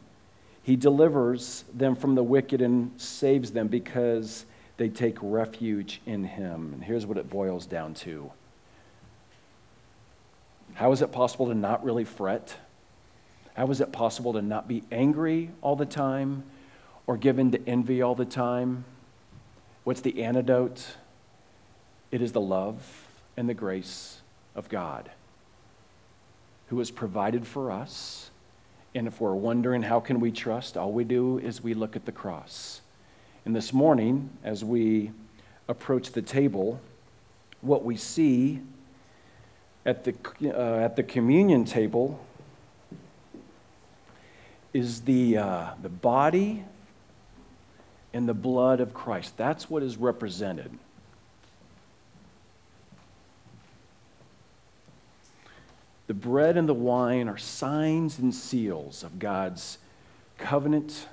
He 0.63 0.75
delivers 0.75 1.63
them 1.73 1.95
from 1.95 2.15
the 2.15 2.23
wicked 2.23 2.61
and 2.61 2.99
saves 2.99 3.51
them 3.51 3.67
because 3.67 4.45
they 4.77 4.89
take 4.89 5.17
refuge 5.21 6.01
in 6.05 6.23
Him. 6.23 6.71
And 6.73 6.83
here's 6.83 7.05
what 7.05 7.17
it 7.17 7.29
boils 7.29 7.65
down 7.65 7.93
to 7.95 8.31
How 10.75 10.91
is 10.91 11.01
it 11.01 11.11
possible 11.11 11.47
to 11.47 11.55
not 11.55 11.83
really 11.83 12.05
fret? 12.05 12.55
How 13.55 13.69
is 13.69 13.81
it 13.81 13.91
possible 13.91 14.33
to 14.33 14.41
not 14.41 14.67
be 14.67 14.83
angry 14.91 15.51
all 15.61 15.75
the 15.75 15.85
time 15.85 16.43
or 17.05 17.17
given 17.17 17.51
to 17.51 17.69
envy 17.69 18.01
all 18.01 18.15
the 18.15 18.25
time? 18.25 18.85
What's 19.83 20.01
the 20.01 20.23
antidote? 20.23 20.95
It 22.11 22.21
is 22.21 22.31
the 22.31 22.41
love 22.41 23.05
and 23.37 23.47
the 23.47 23.53
grace 23.53 24.21
of 24.55 24.69
God 24.69 25.11
who 26.67 26.79
has 26.79 26.89
provided 26.89 27.45
for 27.45 27.71
us. 27.71 28.31
And 28.95 29.07
if 29.07 29.19
we're 29.19 29.35
wondering 29.35 29.83
how 29.83 29.99
can 29.99 30.19
we 30.19 30.31
trust, 30.31 30.77
all 30.77 30.91
we 30.91 31.03
do 31.03 31.39
is 31.39 31.61
we 31.61 31.73
look 31.73 31.95
at 31.95 32.05
the 32.05 32.11
cross. 32.11 32.81
And 33.45 33.53
this 33.53 33.73
morning, 33.73 34.29
as 34.43 34.63
we 34.63 35.11
approach 35.67 36.11
the 36.11 36.21
table, 36.21 36.79
what 37.59 37.83
we 37.83 37.97
see 37.97 38.61
at 39.85 40.05
the, 40.05 40.15
uh, 40.45 40.79
at 40.79 40.95
the 40.95 41.03
communion 41.03 41.65
table 41.65 42.25
is 44.73 45.01
the, 45.01 45.37
uh, 45.37 45.69
the 45.81 45.89
body 45.89 46.63
and 48.13 48.29
the 48.29 48.33
blood 48.33 48.79
of 48.79 48.93
Christ. 48.93 49.35
That's 49.35 49.69
what 49.69 49.83
is 49.83 49.97
represented. 49.97 50.71
The 56.07 56.13
bread 56.13 56.55
and 56.55 56.67
the 56.67 56.73
wine 56.73 57.27
are 57.27 57.37
signs 57.37 58.19
and 58.19 58.33
seals 58.33 59.03
of 59.03 59.19
God's 59.19 59.79
covenant 60.37 61.07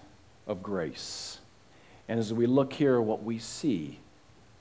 of 0.46 0.62
grace. 0.62 1.39
And 2.10 2.18
as 2.18 2.34
we 2.34 2.46
look 2.46 2.72
here, 2.72 3.00
what 3.00 3.22
we 3.22 3.38
see 3.38 4.00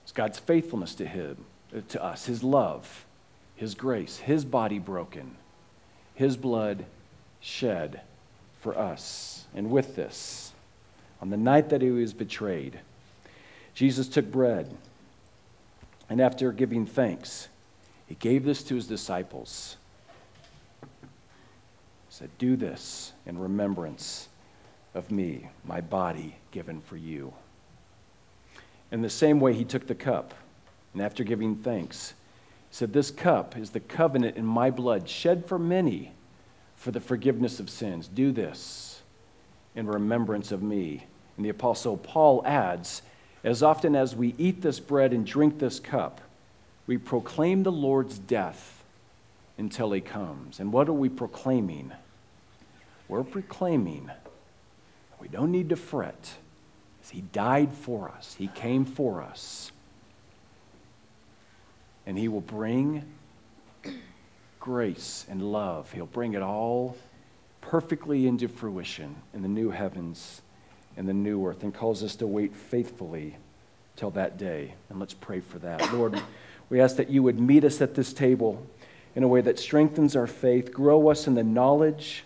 is 0.06 0.12
God's 0.12 0.38
faithfulness 0.38 0.93
to 0.93 1.08
him, 1.08 1.45
uh, 1.76 1.82
to 1.88 2.04
us, 2.04 2.28
his 2.28 2.43
love, 2.43 3.08
his 3.56 3.74
grace, 3.74 4.18
his 4.18 4.45
body 4.45 4.78
broken, 4.78 5.36
his 6.14 6.38
blood 6.38 6.86
shed 7.39 8.02
for 8.62 8.78
us. 8.78 9.47
And 9.56 9.72
with 9.72 9.95
this, 9.95 10.54
on 11.24 11.32
the 11.32 11.38
night 11.38 11.70
that 11.70 11.82
he 11.82 11.89
was 11.89 12.14
betrayed, 12.14 12.82
Jesus 13.74 14.08
took 14.08 14.32
bread, 14.32 14.78
and 16.08 16.22
after 16.22 16.52
giving 16.52 16.86
thanks, 16.86 17.47
he 18.06 18.14
gave 18.14 18.45
this 18.45 18.62
to 18.66 18.76
his 18.76 18.86
disciples. 18.86 19.76
He 20.82 20.88
said, 22.10 22.30
Do 22.38 22.56
this 22.56 23.14
in 23.26 23.39
remembrance 23.39 24.29
of 25.00 25.10
me, 25.10 25.50
my 25.66 25.82
body 25.82 26.36
given 26.52 26.82
for 26.82 26.97
you. 26.97 27.34
In 28.91 29.02
the 29.02 29.10
same 29.10 29.39
way, 29.39 29.54
he 29.54 29.64
took 29.64 29.88
the 29.88 29.95
cup, 29.95 30.34
and 30.93 31.02
after 31.02 31.24
giving 31.24 31.56
thanks, 31.56 32.14
said, 32.70 32.93
This 32.93 33.10
cup 33.10 33.58
is 33.58 33.72
the 33.72 33.80
covenant 33.80 34.38
in 34.38 34.45
my 34.45 34.70
blood, 34.70 35.10
shed 35.10 35.45
for 35.47 35.58
many 35.58 36.12
for 36.76 36.91
the 36.91 37.00
forgiveness 37.00 37.60
of 37.60 37.70
sins. 37.70 38.08
Do 38.08 38.32
this 38.32 39.02
in 39.76 39.88
remembrance 39.88 40.52
of 40.52 40.62
me. 40.62 41.06
And 41.38 41.45
the 41.45 41.50
Apostle 41.50 41.97
Paul 41.97 42.43
adds, 42.45 43.02
As 43.43 43.64
often 43.64 43.95
as 43.95 44.16
we 44.16 44.36
eat 44.38 44.62
this 44.62 44.80
bread 44.80 45.14
and 45.14 45.26
drink 45.26 45.60
this 45.60 45.80
cup, 45.80 46.20
we 46.88 46.97
proclaim 46.97 47.64
the 47.64 47.72
Lord's 47.72 48.20
death 48.20 48.84
until 49.58 49.91
he 49.91 50.02
comes. 50.02 50.60
And 50.60 50.74
what 50.74 50.89
are 50.89 50.93
we 50.93 51.08
proclaiming? 51.10 51.91
We're 53.08 53.24
proclaiming 53.24 54.12
we 55.20 55.28
don't 55.28 55.51
need 55.51 55.70
to 55.70 55.76
fret. 55.76 56.34
He 57.11 57.22
died 57.22 57.74
for 57.74 58.09
us, 58.09 58.36
He 58.38 58.47
came 58.47 58.86
for 58.86 59.22
us. 59.22 59.72
And 62.05 62.17
He 62.17 62.28
will 62.28 62.41
bring 62.41 63.03
grace 64.59 65.26
and 65.30 65.41
love. 65.51 65.91
He'll 65.91 66.05
bring 66.05 66.34
it 66.34 66.41
all 66.41 66.97
perfectly 67.61 68.28
into 68.28 68.47
fruition 68.47 69.15
in 69.34 69.41
the 69.41 69.47
new 69.47 69.70
heavens 69.70 70.41
and 70.97 71.07
the 71.07 71.13
new 71.13 71.45
earth 71.45 71.63
and 71.63 71.74
calls 71.74 72.03
us 72.03 72.15
to 72.17 72.28
wait 72.28 72.55
faithfully 72.55 73.36
till 73.95 74.11
that 74.11 74.38
day. 74.38 74.74
And 74.89 74.99
let's 74.99 75.13
pray 75.13 75.39
for 75.39 75.59
that. 75.59 75.93
Lord, 75.93 76.20
we 76.70 76.82
ask 76.82 76.95
that 76.97 77.09
you 77.09 77.24
would 77.24 77.39
meet 77.39 77.63
us 77.63 77.82
at 77.82 77.95
this 77.95 78.13
table 78.13 78.65
in 79.15 79.24
a 79.24 79.28
way 79.28 79.41
that 79.41 79.59
strengthens 79.59 80.15
our 80.15 80.28
faith, 80.28 80.74
grow 80.74 81.09
us 81.09 81.28
in 81.28 81.36
the 81.36 81.43
knowledge 81.43 82.24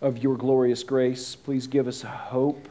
of 0.00 0.22
your 0.22 0.36
glorious 0.36 0.82
grace. 0.82 1.34
Please 1.34 1.66
give 1.66 1.88
us 1.88 2.04
a 2.04 2.08
hope 2.08 2.68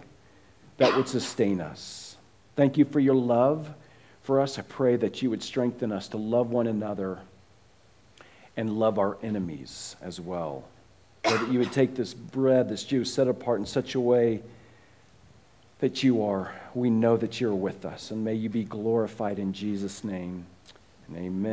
that 0.77 0.95
would 0.95 1.07
sustain 1.07 1.61
us. 1.61 2.17
Thank 2.55 2.77
you 2.77 2.85
for 2.85 2.99
your 2.99 3.15
love 3.15 3.69
for 4.21 4.39
us. 4.39 4.57
I 4.59 4.61
pray 4.63 4.95
that 4.97 5.21
you 5.21 5.29
would 5.29 5.43
strengthen 5.43 5.91
us 5.91 6.07
to 6.09 6.17
love 6.17 6.51
one 6.51 6.67
another 6.67 7.19
and 8.55 8.77
love 8.77 8.99
our 8.99 9.17
enemies 9.23 9.95
as 10.01 10.19
well. 10.19 10.63
Lord, 11.25 11.41
that 11.41 11.51
you 11.51 11.59
would 11.59 11.71
take 11.71 11.95
this 11.95 12.13
bread, 12.13 12.69
this 12.69 12.83
juice, 12.83 13.13
set 13.13 13.27
apart 13.27 13.59
in 13.59 13.65
such 13.65 13.95
a 13.95 13.99
way 13.99 14.41
that 15.79 16.03
you 16.03 16.23
are, 16.23 16.53
we 16.73 16.89
know 16.89 17.17
that 17.17 17.41
you're 17.41 17.53
with 17.53 17.85
us. 17.85 18.11
And 18.11 18.23
may 18.23 18.35
you 18.35 18.49
be 18.49 18.63
glorified 18.63 19.39
in 19.39 19.51
Jesus' 19.51 20.03
name. 20.03 20.45
And 21.07 21.17
amen. 21.17 21.51